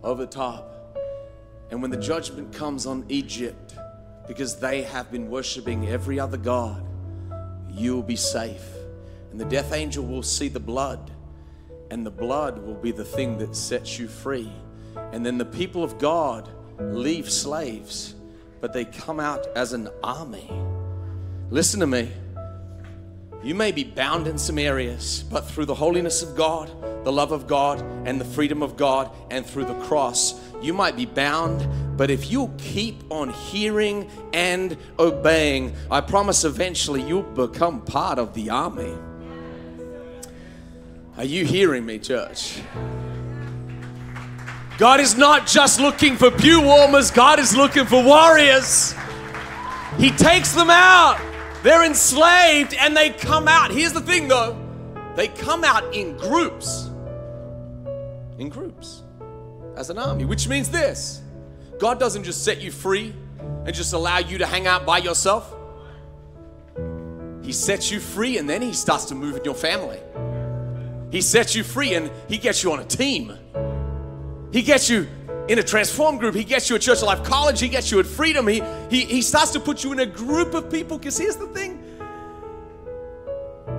over 0.03 0.27
top. 0.27 0.95
And 1.71 1.81
when 1.81 1.89
the 1.89 1.97
judgment 1.97 2.53
comes 2.53 2.85
on 2.85 3.03
Egypt, 3.09 3.73
because 4.27 4.59
they 4.59 4.83
have 4.83 5.11
been 5.11 5.27
worshiping 5.27 5.89
every 5.89 6.19
other 6.19 6.37
God, 6.37 6.85
you 7.67 7.95
will 7.95 8.03
be 8.03 8.15
safe 8.15 8.63
and 9.31 9.39
the 9.39 9.45
death 9.45 9.73
angel 9.73 10.05
will 10.05 10.23
see 10.23 10.49
the 10.49 10.59
blood, 10.59 11.11
and 11.89 12.05
the 12.05 12.11
blood 12.11 12.61
will 12.65 12.75
be 12.75 12.91
the 12.91 13.05
thing 13.05 13.37
that 13.39 13.55
sets 13.55 13.97
you 13.97 14.07
free. 14.07 14.51
And 15.13 15.25
then 15.25 15.37
the 15.37 15.45
people 15.45 15.83
of 15.83 15.97
God 15.97 16.49
leave 16.79 17.29
slaves, 17.29 18.15
but 18.59 18.73
they 18.73 18.85
come 18.85 19.19
out 19.19 19.47
as 19.55 19.73
an 19.73 19.89
army. 20.03 20.49
Listen 21.49 21.79
to 21.79 21.87
me. 21.87 22.11
You 23.43 23.55
may 23.55 23.71
be 23.71 23.83
bound 23.83 24.27
in 24.27 24.37
some 24.37 24.59
areas, 24.59 25.23
but 25.23 25.49
through 25.49 25.65
the 25.65 25.75
holiness 25.75 26.21
of 26.21 26.35
God, 26.35 26.69
the 27.03 27.11
love 27.11 27.31
of 27.31 27.47
God, 27.47 27.81
and 28.05 28.21
the 28.21 28.25
freedom 28.25 28.61
of 28.61 28.77
God, 28.77 29.09
and 29.31 29.45
through 29.45 29.65
the 29.65 29.79
cross, 29.81 30.39
you 30.61 30.73
might 30.73 30.95
be 30.95 31.05
bound. 31.05 31.67
But 31.97 32.11
if 32.11 32.31
you 32.31 32.53
keep 32.57 33.01
on 33.09 33.29
hearing 33.29 34.09
and 34.33 34.77
obeying, 34.99 35.75
I 35.89 36.01
promise 36.01 36.43
eventually 36.43 37.01
you'll 37.01 37.23
become 37.23 37.81
part 37.81 38.19
of 38.19 38.33
the 38.33 38.51
army. 38.51 38.93
Are 41.21 41.25
you 41.25 41.45
hearing 41.45 41.85
me, 41.85 41.99
church? 41.99 42.59
God 44.79 44.99
is 44.99 45.15
not 45.15 45.45
just 45.45 45.79
looking 45.79 46.17
for 46.17 46.31
pew 46.31 46.59
warmers, 46.59 47.11
God 47.11 47.37
is 47.37 47.55
looking 47.55 47.85
for 47.85 48.03
warriors. 48.03 48.95
He 49.99 50.09
takes 50.09 50.53
them 50.53 50.71
out. 50.71 51.21
They're 51.61 51.85
enslaved 51.85 52.73
and 52.73 52.97
they 52.97 53.11
come 53.11 53.47
out. 53.47 53.69
Here's 53.69 53.93
the 53.93 54.01
thing 54.01 54.29
though 54.29 54.57
they 55.15 55.27
come 55.27 55.63
out 55.63 55.93
in 55.93 56.17
groups. 56.17 56.89
In 58.39 58.49
groups. 58.49 59.03
As 59.77 59.91
an 59.91 59.99
army, 59.99 60.25
which 60.25 60.47
means 60.47 60.71
this 60.71 61.21
God 61.77 61.99
doesn't 61.99 62.23
just 62.23 62.43
set 62.43 62.61
you 62.61 62.71
free 62.71 63.13
and 63.67 63.75
just 63.75 63.93
allow 63.93 64.17
you 64.17 64.39
to 64.39 64.47
hang 64.47 64.65
out 64.65 64.87
by 64.87 64.97
yourself. 64.97 65.53
He 67.43 67.53
sets 67.53 67.91
you 67.91 67.99
free 67.99 68.39
and 68.39 68.49
then 68.49 68.63
He 68.63 68.73
starts 68.73 69.05
to 69.05 69.13
move 69.13 69.37
in 69.37 69.43
your 69.43 69.53
family. 69.53 69.99
He 71.11 71.21
sets 71.21 71.55
you 71.55 71.63
free 71.63 71.93
and 71.93 72.09
He 72.27 72.37
gets 72.37 72.63
you 72.63 72.71
on 72.71 72.79
a 72.79 72.85
team. 72.85 73.37
He 74.51 74.61
gets 74.61 74.89
you 74.89 75.07
in 75.47 75.59
a 75.59 75.63
transform 75.63 76.17
group. 76.17 76.35
He 76.35 76.43
gets 76.43 76.69
you 76.69 76.75
at 76.75 76.81
Church 76.81 77.01
Alive 77.01 77.23
College. 77.23 77.59
He 77.59 77.67
gets 77.69 77.91
you 77.91 77.99
at 77.99 78.05
Freedom. 78.05 78.47
He, 78.47 78.61
he, 78.89 79.05
he 79.05 79.21
starts 79.21 79.51
to 79.51 79.59
put 79.59 79.83
you 79.83 79.91
in 79.91 79.99
a 79.99 80.05
group 80.05 80.53
of 80.53 80.71
people. 80.71 80.97
Because 80.97 81.17
here's 81.17 81.35
the 81.35 81.47
thing 81.47 81.77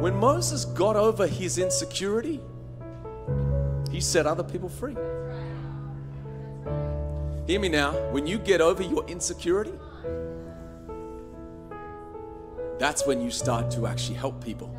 when 0.01 0.17
Moses 0.17 0.65
got 0.65 0.97
over 0.97 1.27
his 1.27 1.59
insecurity, 1.59 2.41
he 3.91 4.01
set 4.01 4.27
other 4.27 4.43
people 4.43 4.69
free. 4.69 4.97
Hear 7.47 7.61
me 7.61 7.69
now. 7.69 7.93
When 8.11 8.27
you 8.27 8.39
get 8.39 8.61
over 8.61 8.83
your 8.83 9.07
insecurity, 9.07 9.75
that's 12.79 13.07
when 13.07 13.21
you 13.21 13.31
start 13.31 13.71
to 13.73 13.87
actually 13.87 14.17
help 14.17 14.43
people. 14.43 14.77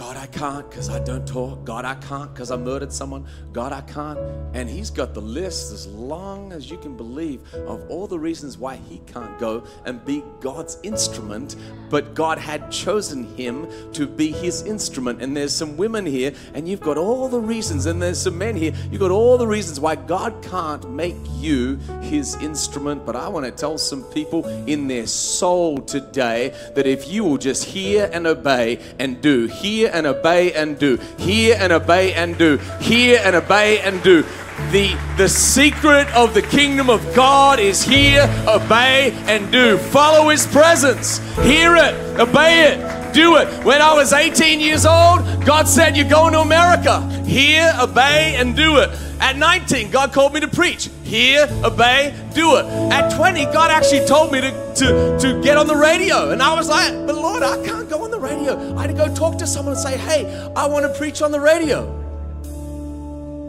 God, 0.00 0.16
I 0.16 0.24
can't 0.28 0.70
because 0.70 0.88
I 0.88 0.98
don't 0.98 1.28
talk. 1.28 1.66
God, 1.66 1.84
I 1.84 1.94
can't 1.96 2.32
because 2.32 2.50
I 2.50 2.56
murdered 2.56 2.90
someone. 2.90 3.26
God, 3.52 3.70
I 3.74 3.82
can't. 3.82 4.18
And 4.54 4.66
he's 4.66 4.88
got 4.88 5.12
the 5.12 5.20
list 5.20 5.74
as 5.74 5.86
long 5.88 6.54
as 6.54 6.70
you 6.70 6.78
can 6.78 6.96
believe 6.96 7.42
of 7.52 7.86
all 7.90 8.06
the 8.06 8.18
reasons 8.18 8.56
why 8.56 8.76
he 8.76 9.02
can't 9.04 9.38
go 9.38 9.62
and 9.84 10.02
be 10.06 10.24
God's 10.40 10.78
instrument. 10.84 11.56
But 11.90 12.14
God 12.14 12.38
had 12.38 12.70
chosen 12.70 13.26
him 13.36 13.68
to 13.92 14.06
be 14.06 14.32
his 14.32 14.62
instrument. 14.62 15.20
And 15.20 15.36
there's 15.36 15.54
some 15.54 15.76
women 15.76 16.06
here, 16.06 16.32
and 16.54 16.66
you've 16.66 16.80
got 16.80 16.96
all 16.96 17.28
the 17.28 17.38
reasons. 17.38 17.84
And 17.84 18.00
there's 18.00 18.22
some 18.22 18.38
men 18.38 18.56
here, 18.56 18.72
you've 18.90 19.02
got 19.02 19.10
all 19.10 19.36
the 19.36 19.46
reasons 19.46 19.80
why 19.80 19.96
God 19.96 20.42
can't 20.42 20.90
make 20.90 21.16
you 21.34 21.76
his 22.00 22.36
instrument. 22.36 23.04
But 23.04 23.16
I 23.16 23.28
want 23.28 23.44
to 23.44 23.52
tell 23.52 23.76
some 23.76 24.04
people 24.04 24.46
in 24.66 24.88
their 24.88 25.06
soul 25.06 25.76
today 25.82 26.54
that 26.74 26.86
if 26.86 27.06
you 27.06 27.22
will 27.22 27.36
just 27.36 27.64
hear 27.64 28.08
and 28.14 28.26
obey 28.26 28.78
and 28.98 29.20
do, 29.20 29.46
hear 29.46 29.89
and 29.92 30.06
obey 30.06 30.52
and 30.52 30.78
do. 30.78 30.96
Hear 31.18 31.56
and 31.58 31.72
obey 31.72 32.14
and 32.14 32.36
do. 32.38 32.58
Hear 32.80 33.20
and 33.22 33.36
obey 33.36 33.80
and 33.80 34.02
do. 34.02 34.24
The, 34.70 34.96
the 35.16 35.28
secret 35.28 36.06
of 36.14 36.32
the 36.32 36.42
kingdom 36.42 36.90
of 36.90 37.14
God 37.14 37.58
is 37.58 37.82
hear, 37.82 38.22
obey, 38.46 39.10
and 39.26 39.50
do. 39.50 39.76
Follow 39.76 40.28
his 40.28 40.46
presence. 40.46 41.18
Hear 41.38 41.74
it, 41.74 41.94
obey 42.20 42.72
it, 42.72 43.14
do 43.14 43.38
it. 43.38 43.48
When 43.64 43.82
I 43.82 43.94
was 43.94 44.12
18 44.12 44.60
years 44.60 44.86
old, 44.86 45.44
God 45.44 45.66
said, 45.66 45.96
You're 45.96 46.08
going 46.08 46.34
to 46.34 46.40
America. 46.40 47.00
Hear, 47.24 47.72
obey, 47.80 48.36
and 48.36 48.54
do 48.54 48.78
it. 48.78 48.90
At 49.18 49.36
19, 49.36 49.90
God 49.90 50.12
called 50.12 50.34
me 50.34 50.40
to 50.40 50.48
preach. 50.48 50.88
Hear, 51.10 51.48
obey, 51.64 52.14
do 52.34 52.54
it. 52.54 52.66
At 52.92 53.16
20, 53.16 53.46
God 53.46 53.72
actually 53.72 54.06
told 54.06 54.30
me 54.30 54.42
to, 54.42 54.50
to, 54.76 55.18
to 55.18 55.42
get 55.42 55.56
on 55.56 55.66
the 55.66 55.74
radio. 55.74 56.30
And 56.30 56.40
I 56.40 56.54
was 56.54 56.68
like, 56.68 56.92
but 57.04 57.16
Lord, 57.16 57.42
I 57.42 57.66
can't 57.66 57.90
go 57.90 58.04
on 58.04 58.12
the 58.12 58.20
radio. 58.20 58.76
I 58.76 58.82
had 58.82 58.86
to 58.86 58.96
go 58.96 59.12
talk 59.12 59.36
to 59.38 59.46
someone 59.48 59.74
and 59.74 59.82
say, 59.82 59.96
hey, 59.96 60.52
I 60.54 60.66
want 60.66 60.86
to 60.86 60.96
preach 60.96 61.20
on 61.20 61.32
the 61.32 61.40
radio. 61.40 61.82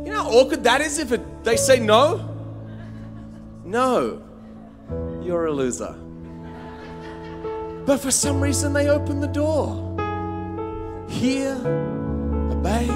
You 0.03 0.11
know 0.11 0.23
how 0.23 0.29
awkward 0.31 0.63
that 0.63 0.81
is 0.81 0.97
if 0.97 1.11
it, 1.11 1.43
they 1.43 1.55
say 1.55 1.79
no? 1.79 2.27
No, 3.63 4.23
you're 5.21 5.45
a 5.45 5.51
loser. 5.51 5.95
But 7.85 7.99
for 7.99 8.09
some 8.09 8.41
reason, 8.41 8.73
they 8.73 8.89
open 8.89 9.19
the 9.19 9.27
door. 9.27 9.77
Hear, 11.07 11.53
obey, 12.49 12.87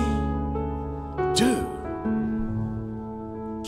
do 1.35 1.64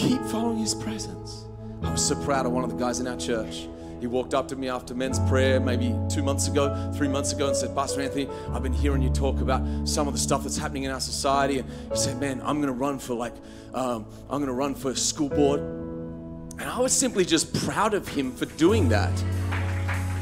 keep 0.08 0.22
following 0.24 0.58
His 0.58 0.74
presence. 0.74 1.46
I 1.84 1.92
was 1.92 2.06
so 2.06 2.16
proud 2.24 2.46
of 2.46 2.54
one 2.54 2.64
of 2.64 2.70
the 2.70 2.78
guys 2.78 3.00
in 3.00 3.08
our 3.08 3.18
church. 3.18 3.68
He 4.00 4.08
walked 4.08 4.34
up 4.34 4.48
to 4.50 4.56
me 4.56 4.70
after 4.70 4.94
men's 4.94 5.20
prayer 5.22 5.60
maybe 5.60 5.94
two 6.10 6.24
months 6.24 6.48
ago, 6.48 6.92
three 6.96 7.08
months 7.10 7.34
ago, 7.34 7.48
and 7.48 7.56
said, 7.56 7.76
Pastor 7.76 8.02
Anthony, 8.02 8.30
I've 8.54 8.64
been 8.64 8.74
hearing 8.74 9.02
you 9.02 9.10
talk 9.10 9.42
about 9.42 9.88
some 9.88 10.08
of 10.08 10.14
the 10.14 10.20
stuff 10.20 10.44
that's 10.44 10.58
happening 10.58 10.84
in 10.84 10.92
our 10.92 11.02
society. 11.02 11.60
And 11.60 11.70
he 11.92 11.98
said, 11.98 12.22
Man, 12.22 12.42
I'm 12.42 12.62
going 12.62 12.74
to 12.74 12.80
run 12.80 13.00
for 13.00 13.16
like, 13.16 13.34
um, 13.74 14.06
I'm 14.30 14.40
going 14.40 14.48
to 14.48 14.54
run 14.54 14.76
for 14.76 14.96
school 14.96 15.30
board. 15.30 15.60
And 15.60 16.64
I 16.64 16.80
was 16.80 16.94
simply 16.94 17.26
just 17.26 17.54
proud 17.66 17.94
of 17.94 18.08
him 18.08 18.32
for 18.32 18.46
doing 18.46 18.88
that. 18.90 19.12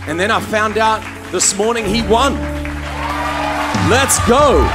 And 0.07 0.19
then 0.19 0.31
I 0.31 0.39
found 0.39 0.77
out 0.77 1.01
this 1.31 1.55
morning 1.55 1.85
he 1.85 2.01
won. 2.01 2.33
Let's 3.89 4.25
go. 4.27 4.67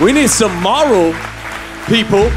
We 0.00 0.12
need 0.12 0.30
some 0.30 0.54
moral 0.62 1.12
people 1.88 2.30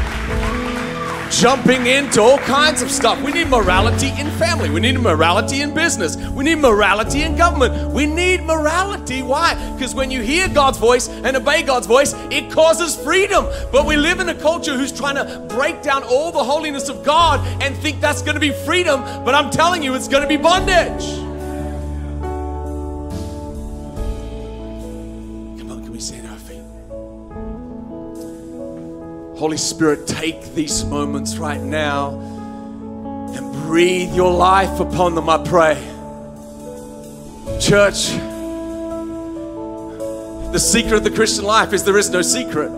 jumping 1.40 1.86
into 1.86 2.20
all 2.20 2.38
kinds 2.38 2.80
of 2.82 2.90
stuff. 2.90 3.20
We 3.22 3.32
need 3.32 3.48
morality 3.48 4.08
in 4.18 4.30
family. 4.32 4.70
We 4.70 4.80
need 4.80 4.98
morality 5.00 5.62
in 5.62 5.74
business. 5.74 6.16
We 6.16 6.44
need 6.44 6.56
morality 6.56 7.22
in 7.22 7.36
government. 7.36 7.92
We 7.92 8.06
need 8.06 8.42
morality. 8.42 9.22
Why? 9.22 9.54
Because 9.72 9.94
when 9.94 10.10
you 10.10 10.20
hear 10.22 10.48
God's 10.48 10.78
voice 10.78 11.08
and 11.08 11.36
obey 11.36 11.62
God's 11.62 11.86
voice, 11.86 12.14
it 12.30 12.50
causes 12.50 12.96
freedom. 12.96 13.46
But 13.72 13.86
we 13.86 13.96
live 13.96 14.20
in 14.20 14.28
a 14.28 14.34
culture 14.34 14.76
who's 14.76 14.92
trying 14.92 15.16
to 15.16 15.40
break 15.54 15.82
down 15.82 16.04
all 16.04 16.30
the 16.30 16.44
holiness 16.44 16.88
of 16.88 17.04
God 17.04 17.40
and 17.62 17.76
think 17.76 18.00
that's 18.00 18.22
going 18.22 18.34
to 18.34 18.40
be 18.40 18.52
freedom. 18.52 19.02
But 19.24 19.34
I'm 19.34 19.50
telling 19.50 19.82
you, 19.82 19.94
it's 19.94 20.08
going 20.08 20.22
to 20.22 20.28
be 20.28 20.36
bondage. 20.36 21.23
Holy 29.44 29.58
Spirit, 29.58 30.06
take 30.06 30.54
these 30.54 30.86
moments 30.86 31.36
right 31.36 31.60
now 31.60 32.18
and 33.34 33.52
breathe 33.66 34.14
your 34.14 34.32
life 34.32 34.80
upon 34.80 35.14
them, 35.14 35.28
I 35.28 35.36
pray. 35.36 35.74
Church, 37.60 38.08
the 40.50 40.58
secret 40.58 40.94
of 40.94 41.04
the 41.04 41.10
Christian 41.10 41.44
life 41.44 41.74
is 41.74 41.84
there 41.84 41.98
is 41.98 42.08
no 42.08 42.22
secret. 42.22 42.70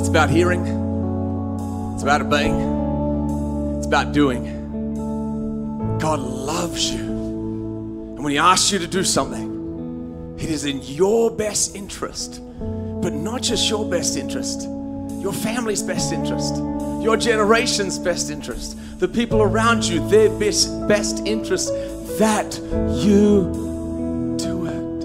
It's 0.00 0.08
about 0.08 0.28
hearing, 0.28 0.62
it's 1.94 2.02
about 2.02 2.20
obeying, 2.22 3.76
it's 3.76 3.86
about 3.86 4.10
doing. 4.10 5.98
God 6.00 6.18
loves 6.18 6.90
you. 6.90 6.98
And 6.98 8.24
when 8.24 8.32
He 8.32 8.38
asks 8.38 8.72
you 8.72 8.80
to 8.80 8.88
do 8.88 9.04
something, 9.04 10.34
it 10.40 10.50
is 10.50 10.64
in 10.64 10.82
your 10.82 11.30
best 11.30 11.76
interest, 11.76 12.42
but 13.06 13.14
not 13.14 13.40
just 13.40 13.70
your 13.70 13.88
best 13.88 14.16
interest, 14.16 14.62
your 15.22 15.32
family's 15.32 15.80
best 15.80 16.12
interest, 16.12 16.56
your 17.04 17.16
generation's 17.16 18.00
best 18.00 18.30
interest, 18.30 18.76
the 18.98 19.06
people 19.06 19.40
around 19.42 19.84
you, 19.84 20.04
their 20.08 20.28
best, 20.40 20.88
best 20.88 21.24
interest, 21.24 21.68
that 22.18 22.58
you 23.04 23.44
do 24.38 24.66
it. 24.66 24.98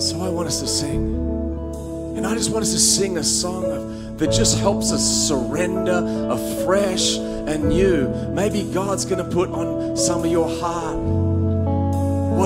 So 0.00 0.18
I 0.22 0.30
want 0.30 0.48
us 0.48 0.60
to 0.60 0.66
sing. 0.66 1.14
And 2.16 2.26
I 2.26 2.34
just 2.34 2.50
want 2.50 2.62
us 2.62 2.72
to 2.72 2.78
sing 2.78 3.18
a 3.18 3.24
song 3.24 3.66
of, 3.66 4.18
that 4.18 4.32
just 4.32 4.58
helps 4.60 4.92
us 4.92 5.28
surrender 5.28 6.02
afresh 6.30 7.18
and 7.18 7.68
new. 7.68 8.08
Maybe 8.30 8.62
God's 8.72 9.04
going 9.04 9.22
to 9.22 9.30
put 9.30 9.50
on 9.50 9.94
some 9.94 10.24
of 10.24 10.30
your 10.30 10.48
heart 10.48 11.27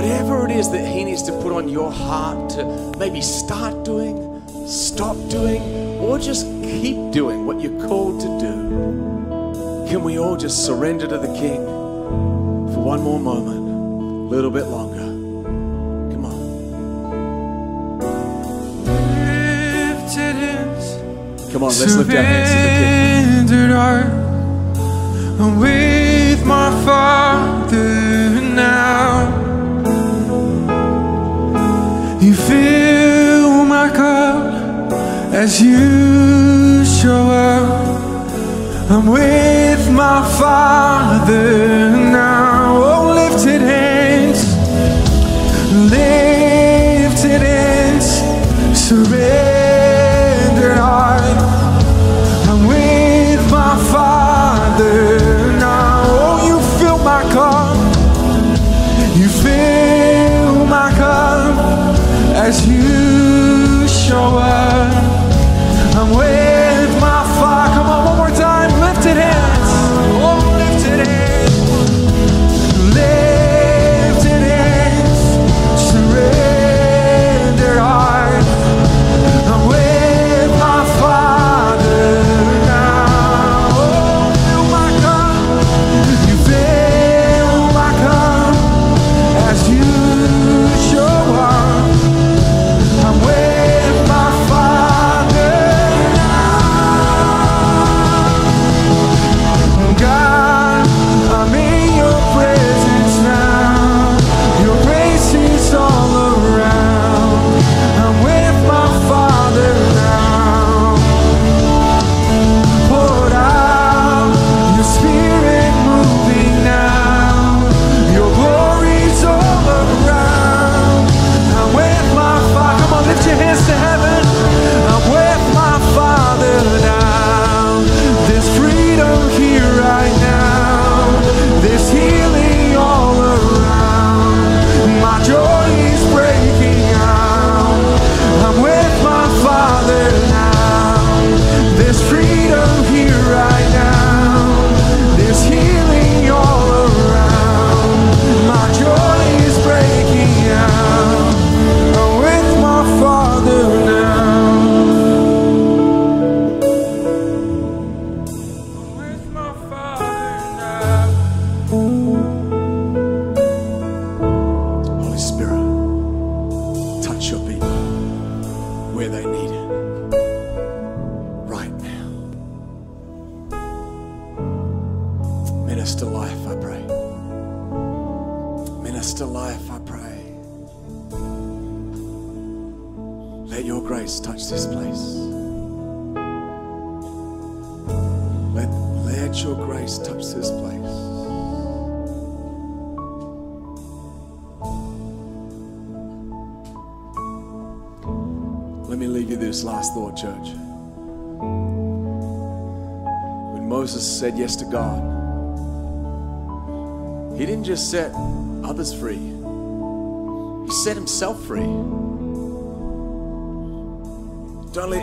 whatever 0.02 0.44
it 0.46 0.50
is 0.50 0.68
that 0.72 0.84
He 0.84 1.04
needs 1.04 1.22
to 1.22 1.32
put 1.42 1.52
on 1.52 1.68
your 1.68 1.92
heart 1.92 2.50
to 2.50 2.92
maybe 2.98 3.20
start 3.20 3.84
doing, 3.84 4.42
stop 4.66 5.16
doing, 5.28 5.62
or 6.00 6.18
just 6.18 6.44
keep 6.62 7.12
doing 7.12 7.46
what 7.46 7.60
you're 7.60 7.86
called 7.86 8.20
to 8.20 8.26
do. 8.40 9.86
Can 9.88 10.02
we 10.02 10.18
all 10.18 10.36
just 10.36 10.66
surrender 10.66 11.06
to 11.06 11.18
the 11.18 11.32
King 11.34 11.64
for 12.72 12.82
one 12.82 13.00
more 13.00 13.20
moment, 13.20 13.58
a 13.58 14.34
little 14.34 14.50
bit 14.50 14.64
longer? 14.64 15.06
Come 16.12 16.24
on. 16.24 16.38
lifted 18.82 20.36
hands, 20.44 21.52
Come 21.52 21.62
on, 21.62 21.68
let's 21.78 21.94
lift 21.94 22.10
our 22.10 22.22
hands 22.22 22.50
to 22.50 22.56
the 22.56 23.68
King. 25.38 25.60
with 25.60 26.44
my 26.44 26.70
Father 26.84 28.21
as 35.42 35.60
you 35.60 36.84
show 36.84 37.30
up. 37.30 38.00
I'm 38.88 39.06
with 39.08 39.90
my 39.90 40.20
Father 40.38 41.90
now. 41.90 42.76
Oh, 42.76 43.12
lifted 43.14 43.60
hands 43.60 44.40
lifted 45.90 47.40
hands, 47.40 48.08
surrendered 48.86 50.78
heart. 50.78 51.38
I'm 52.50 52.62
with 52.68 53.42
my 53.50 53.74
Father 53.90 55.18
now. 55.58 56.02
Oh, 56.06 56.36
you 56.46 56.56
fill 56.78 56.98
my 56.98 57.22
cup, 57.36 57.76
you 59.16 59.28
fill 59.28 60.66
my 60.66 60.90
cup 61.02 61.56
as 62.46 62.64
you 62.68 63.88
show 63.88 64.38
up. 64.38 64.81
I'm 65.94 66.08
with 66.16 66.41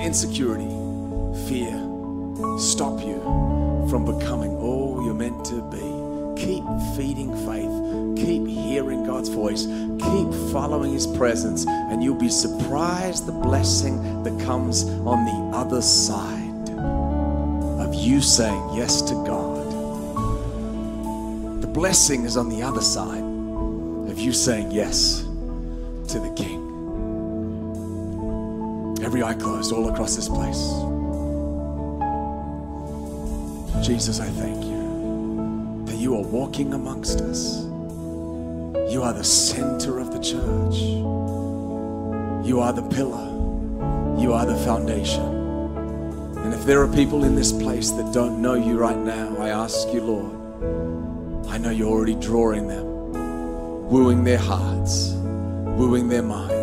insecurity, 0.10 0.66
fear 1.48 1.70
stop 2.58 3.00
you 3.00 3.20
from 3.92 4.06
becoming 4.06 4.56
all 4.58 5.06
you're 5.06 5.14
meant 5.14 5.46
to 5.46 5.62
be. 5.70 6.44
Keep 6.44 6.64
feeding 6.98 7.32
faith. 7.46 7.70
Keep 8.18 8.48
hearing 8.48 9.04
God's 9.06 9.30
voice. 9.30 9.66
Keep 9.66 10.52
following 10.52 10.94
His 10.94 11.06
presence, 11.06 11.68
and 11.68 12.04
you'll 12.04 12.16
be 12.16 12.28
surprised 12.28 13.28
the 13.28 13.32
blessing 13.32 14.24
that 14.24 14.44
comes 14.44 14.84
on 14.84 15.26
the 15.26 15.56
other 15.56 15.82
side 15.84 16.70
of 17.80 17.94
you 17.94 18.20
saying 18.20 18.70
yes 18.74 19.04
to 19.04 19.14
God. 19.14 19.60
The 21.62 21.68
blessing 21.68 22.24
is 22.26 22.36
on 22.36 22.50
the 22.50 22.64
other 22.64 22.82
side 22.82 23.24
of 24.12 24.18
you 24.18 24.34
saying 24.34 24.72
yes 24.72 25.22
to 26.08 26.20
the 26.20 26.34
King. 26.36 26.59
Every 29.10 29.24
eye 29.24 29.34
closed 29.34 29.74
all 29.74 29.90
across 29.90 30.16
this 30.16 30.30
place. 30.30 30.70
Jesus, 33.84 34.20
I 34.20 34.28
thank 34.28 34.64
you 34.64 35.84
that 35.88 35.96
you 35.96 36.16
are 36.16 36.22
walking 36.22 36.76
amongst 36.76 37.20
us. 37.22 37.64
You 38.94 39.02
are 39.02 39.12
the 39.12 39.24
center 39.24 39.98
of 39.98 40.14
the 40.14 40.20
church. 40.20 40.76
You 42.48 42.60
are 42.60 42.72
the 42.72 42.88
pillar. 42.88 43.26
You 44.22 44.34
are 44.34 44.46
the 44.46 44.58
foundation. 44.58 45.26
And 46.44 46.54
if 46.54 46.64
there 46.66 46.80
are 46.84 46.88
people 46.94 47.24
in 47.24 47.34
this 47.34 47.52
place 47.52 47.90
that 47.90 48.14
don't 48.14 48.40
know 48.40 48.54
you 48.54 48.78
right 48.78 48.96
now, 48.96 49.36
I 49.40 49.50
ask 49.50 49.92
you, 49.92 50.02
Lord, 50.02 51.48
I 51.48 51.58
know 51.58 51.72
you're 51.72 51.90
already 51.90 52.14
drawing 52.14 52.68
them, 52.68 53.90
wooing 53.90 54.24
their 54.24 54.38
hearts, 54.38 55.14
wooing 55.16 56.10
their 56.10 56.22
minds. 56.22 56.59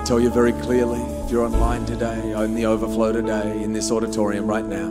Me 0.00 0.06
tell 0.06 0.18
you 0.18 0.30
very 0.30 0.52
clearly 0.52 1.02
if 1.22 1.30
you're 1.30 1.44
online 1.44 1.84
today, 1.84 2.32
in 2.42 2.54
the 2.54 2.64
overflow 2.64 3.12
today, 3.12 3.62
in 3.62 3.74
this 3.74 3.90
auditorium 3.90 4.46
right 4.46 4.64
now, 4.64 4.88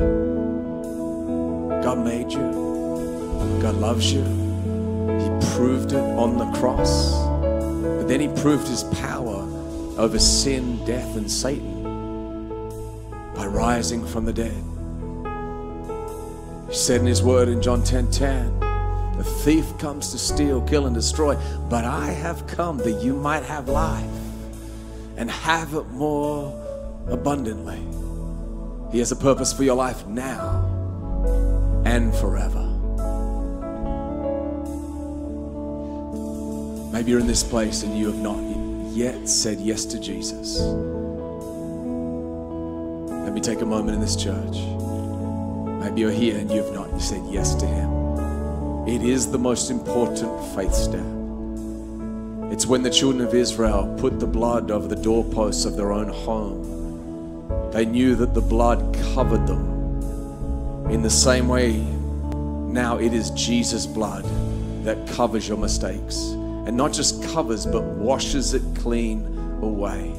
God 1.82 2.05
made 2.05 2.32
you, 2.32 3.60
God 3.60 3.74
loves 3.76 4.14
you. 4.14 4.22
He 4.22 5.55
proved 5.55 5.93
it 5.93 6.03
on 6.16 6.38
the 6.38 6.45
cross, 6.60 7.12
but 7.82 8.07
then 8.07 8.20
He 8.20 8.28
proved 8.28 8.68
His 8.68 8.84
power 8.84 9.41
over 9.97 10.20
sin, 10.20 10.86
death, 10.86 11.18
and 11.18 11.30
Satan 11.30 11.82
by 13.34 13.47
rising 13.47 14.05
from 14.05 14.26
the 14.26 14.34
dead. 14.34 14.64
He 16.70 16.76
said 16.76 17.01
in 17.01 17.07
His 17.07 17.24
word 17.24 17.49
in 17.49 17.64
John 17.64 17.84
10 17.84 18.12
10, 18.12 18.60
the 19.18 19.24
thief 19.43 19.76
comes 19.80 20.12
to 20.12 20.20
steal, 20.20 20.62
kill, 20.62 20.86
and 20.86 20.93
destroy, 20.93 21.36
but 21.68 21.84
I 21.84 22.12
have 22.12 22.45
come 22.45 22.78
that 22.78 23.01
you 23.03 23.16
might 23.16 23.43
have 23.43 23.68
life 23.68 24.18
and 25.20 25.30
have 25.30 25.74
it 25.74 25.86
more 25.89 26.47
abundantly. 27.09 27.86
He 28.89 28.99
has 28.99 29.11
a 29.11 29.17
purpose 29.17 29.51
for 29.51 29.63
your 29.63 29.76
life 29.76 30.07
now 30.07 30.65
and 31.86 32.15
forever. 32.15 32.65
Maybe 36.93 37.11
you're 37.11 37.20
in 37.20 37.28
this 37.28 37.43
place 37.43 37.84
and 37.84 37.99
you 37.99 38.07
have 38.07 38.20
not 38.20 38.41
yet 38.95 39.28
said 39.28 39.59
yes 39.59 39.84
to 39.86 39.99
Jesus. 39.99 40.61
Let 43.11 43.34
me 43.34 43.41
take 43.41 43.61
a 43.61 43.65
moment 43.65 43.95
in 43.95 44.01
this 44.01 44.15
church. 44.15 44.57
Maybe 45.84 45.99
you're 45.99 46.11
here 46.11 46.38
and 46.38 46.49
you 46.49 46.63
have 46.63 46.74
not 46.74 47.01
said 47.01 47.22
yes 47.30 47.55
to 47.55 47.65
Him. 47.65 48.88
It 48.88 49.03
is 49.03 49.30
the 49.30 49.38
most 49.38 49.70
important 49.70 50.55
faith 50.55 50.74
step. 50.74 51.18
It's 52.52 52.66
when 52.66 52.82
the 52.82 52.89
children 52.89 53.26
of 53.26 53.36
Israel 53.36 53.95
put 54.00 54.20
the 54.20 54.26
blood 54.26 54.72
over 54.72 54.88
the 54.88 54.95
doorposts 54.95 55.66
of 55.66 55.78
their 55.78 55.91
own 55.91 56.10
home. 56.10 57.72
They 57.72 57.86
knew 57.86 58.16
that 58.16 58.34
the 58.34 58.41
blood 58.41 58.97
covered 59.14 59.45
them. 59.45 60.89
In 60.89 61.04
the 61.04 61.12
same 61.12 61.47
way, 61.47 61.78
now 61.78 62.97
it 62.97 63.14
is 63.14 63.30
Jesus' 63.32 63.86
blood 63.86 64.26
that 64.84 65.08
covers 65.10 65.47
your 65.47 65.60
mistakes. 65.60 66.18
And 66.66 66.76
not 66.76 66.91
just 66.91 67.24
covers, 67.26 67.68
but 67.68 67.84
washes 67.84 68.56
it 68.56 68.64
clean 68.76 69.26
away. 69.62 70.12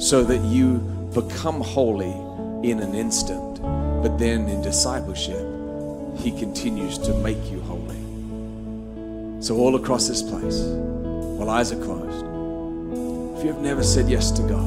So 0.00 0.24
that 0.24 0.42
you 0.44 0.78
become 1.12 1.60
holy 1.60 2.12
in 2.68 2.80
an 2.80 2.94
instant. 2.94 3.60
But 4.02 4.18
then 4.18 4.48
in 4.48 4.62
discipleship, 4.62 5.46
He 6.16 6.30
continues 6.38 6.96
to 6.98 7.12
make 7.18 7.50
you 7.50 7.60
holy. 7.60 7.96
So, 9.42 9.56
all 9.56 9.76
across 9.76 10.08
this 10.08 10.22
place, 10.22 10.60
while 11.36 11.50
eyes 11.50 11.70
are 11.70 11.82
closed, 11.84 12.24
if 13.38 13.44
you've 13.44 13.60
never 13.60 13.82
said 13.82 14.08
yes 14.08 14.30
to 14.30 14.42
God, 14.42 14.66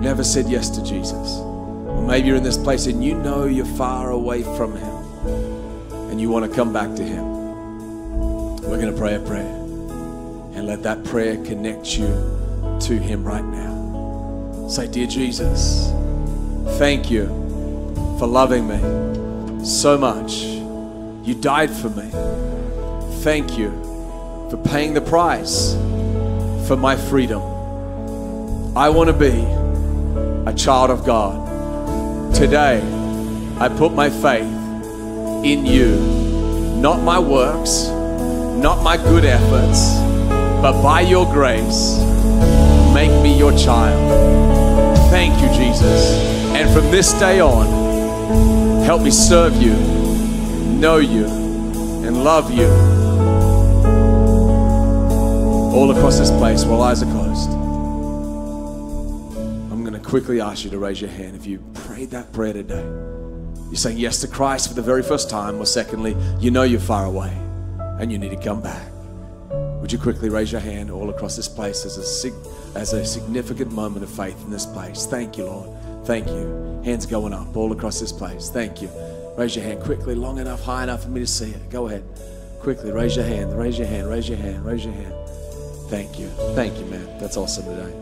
never 0.00 0.22
said 0.22 0.48
yes 0.48 0.70
to 0.70 0.84
Jesus, 0.84 1.38
or 1.38 2.00
maybe 2.06 2.28
you're 2.28 2.36
in 2.36 2.44
this 2.44 2.56
place 2.56 2.86
and 2.86 3.04
you 3.04 3.14
know 3.18 3.46
you're 3.46 3.66
far 3.66 4.10
away 4.10 4.42
from 4.42 4.76
Him 4.76 4.96
and 6.10 6.20
you 6.20 6.30
want 6.30 6.48
to 6.48 6.56
come 6.56 6.72
back 6.72 6.94
to 6.94 7.02
Him, 7.02 7.26
we're 8.62 8.80
going 8.80 8.92
to 8.92 8.98
pray 8.98 9.16
a 9.16 9.20
prayer 9.20 9.54
and 10.54 10.66
let 10.66 10.84
that 10.84 11.02
prayer 11.04 11.36
connect 11.44 11.98
you 11.98 12.06
to 12.80 12.98
Him 12.98 13.24
right 13.24 13.44
now. 13.44 14.68
Say, 14.68 14.86
Dear 14.86 15.08
Jesus, 15.08 15.90
thank 16.78 17.10
you 17.10 17.26
for 18.18 18.26
loving 18.26 18.68
me 18.68 19.64
so 19.64 19.98
much. 19.98 20.44
You 21.26 21.34
died 21.34 21.70
for 21.70 21.90
me. 21.90 22.08
Thank 23.22 23.58
you 23.58 23.70
for 24.50 24.56
paying 24.56 24.94
the 24.94 25.00
price 25.00 25.74
for 26.66 26.76
my 26.76 26.96
freedom. 26.96 27.40
I 28.76 28.88
want 28.88 29.08
to 29.08 29.12
be 29.12 29.40
a 30.50 30.52
child 30.52 30.90
of 30.90 31.06
God. 31.06 32.34
Today, 32.34 32.82
I 33.60 33.68
put 33.68 33.92
my 33.92 34.10
faith 34.10 34.52
in 35.44 35.64
you, 35.64 35.96
not 36.80 37.02
my 37.02 37.20
works, 37.20 37.86
not 37.86 38.82
my 38.82 38.96
good 38.96 39.24
efforts, 39.24 39.94
but 40.60 40.82
by 40.82 41.02
your 41.02 41.24
grace, 41.32 41.98
make 42.92 43.12
me 43.22 43.38
your 43.38 43.56
child. 43.56 44.98
Thank 45.10 45.40
you, 45.40 45.48
Jesus. 45.56 46.16
And 46.56 46.68
from 46.74 46.90
this 46.90 47.12
day 47.20 47.40
on, 47.40 48.82
help 48.84 49.02
me 49.02 49.12
serve 49.12 49.54
you, 49.62 49.74
know 49.74 50.96
you, 50.96 51.26
and 51.26 52.24
love 52.24 52.50
you 52.50 52.95
all 55.76 55.90
across 55.90 56.18
this 56.18 56.30
place 56.30 56.64
while 56.64 56.80
eyes 56.80 57.02
are 57.02 57.10
closed. 57.12 57.50
I'm 59.70 59.84
going 59.84 59.92
to 59.92 60.00
quickly 60.00 60.40
ask 60.40 60.64
you 60.64 60.70
to 60.70 60.78
raise 60.78 61.02
your 61.02 61.10
hand 61.10 61.36
if 61.36 61.44
you 61.46 61.58
prayed 61.74 62.12
that 62.12 62.32
prayer 62.32 62.54
today. 62.54 62.82
You're 63.66 63.74
saying 63.74 63.98
yes 63.98 64.22
to 64.22 64.28
Christ 64.28 64.68
for 64.68 64.74
the 64.74 64.80
very 64.80 65.02
first 65.02 65.28
time, 65.28 65.60
or 65.60 65.66
secondly, 65.66 66.16
you 66.40 66.50
know 66.50 66.62
you're 66.62 66.80
far 66.80 67.04
away 67.04 67.30
and 68.00 68.10
you 68.10 68.16
need 68.16 68.30
to 68.30 68.42
come 68.42 68.62
back. 68.62 68.90
Would 69.50 69.92
you 69.92 69.98
quickly 69.98 70.30
raise 70.30 70.50
your 70.50 70.62
hand 70.62 70.90
all 70.90 71.10
across 71.10 71.36
this 71.36 71.46
place 71.46 71.84
as 71.84 71.98
a, 71.98 72.04
sig- 72.04 72.32
as 72.74 72.94
a 72.94 73.04
significant 73.04 73.70
moment 73.70 74.02
of 74.02 74.08
faith 74.08 74.42
in 74.44 74.50
this 74.50 74.64
place? 74.64 75.04
Thank 75.04 75.36
you, 75.36 75.44
Lord. 75.44 76.06
Thank 76.06 76.26
you. 76.28 76.80
Hands 76.86 77.04
going 77.04 77.34
up 77.34 77.54
all 77.54 77.70
across 77.72 78.00
this 78.00 78.12
place. 78.12 78.48
Thank 78.48 78.80
you. 78.80 78.88
Raise 79.36 79.54
your 79.54 79.64
hand 79.66 79.82
quickly, 79.82 80.14
long 80.14 80.38
enough, 80.38 80.62
high 80.62 80.84
enough 80.84 81.02
for 81.02 81.10
me 81.10 81.20
to 81.20 81.26
see 81.26 81.50
it. 81.50 81.68
Go 81.68 81.86
ahead. 81.86 82.02
Quickly, 82.60 82.92
raise 82.92 83.14
your 83.14 83.26
hand, 83.26 83.56
raise 83.56 83.78
your 83.78 83.86
hand, 83.86 84.08
raise 84.08 84.26
your 84.26 84.38
hand, 84.38 84.64
raise 84.64 84.82
your 84.82 84.94
hand. 84.94 85.25
Thank 85.88 86.18
you. 86.18 86.28
Thank 86.54 86.78
you, 86.78 86.84
man. 86.86 87.18
That's 87.18 87.36
awesome 87.36 87.64
today. 87.64 87.92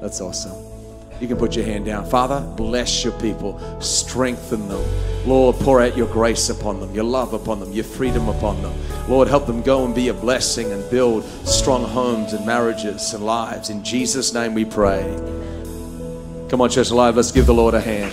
That's 0.00 0.20
awesome. 0.20 0.72
You 1.20 1.28
can 1.28 1.36
put 1.36 1.54
your 1.54 1.64
hand 1.64 1.84
down. 1.84 2.04
Father, 2.08 2.40
bless 2.56 3.04
your 3.04 3.12
people, 3.20 3.60
strengthen 3.80 4.68
them. 4.68 4.84
Lord, 5.24 5.54
pour 5.56 5.80
out 5.80 5.96
your 5.96 6.08
grace 6.08 6.48
upon 6.50 6.80
them, 6.80 6.92
your 6.92 7.04
love 7.04 7.32
upon 7.32 7.60
them, 7.60 7.72
your 7.72 7.84
freedom 7.84 8.28
upon 8.28 8.60
them. 8.60 8.74
Lord, 9.08 9.28
help 9.28 9.46
them 9.46 9.62
go 9.62 9.84
and 9.84 9.94
be 9.94 10.08
a 10.08 10.14
blessing 10.14 10.72
and 10.72 10.88
build 10.90 11.24
strong 11.44 11.84
homes 11.84 12.32
and 12.32 12.44
marriages 12.44 13.14
and 13.14 13.24
lives. 13.24 13.70
In 13.70 13.84
Jesus' 13.84 14.34
name 14.34 14.52
we 14.54 14.64
pray. 14.64 15.02
Come 16.48 16.60
on, 16.60 16.70
Church 16.70 16.90
Alive, 16.90 17.14
let's 17.16 17.30
give 17.30 17.46
the 17.46 17.54
Lord 17.54 17.74
a 17.74 17.80
hand. 17.80 18.12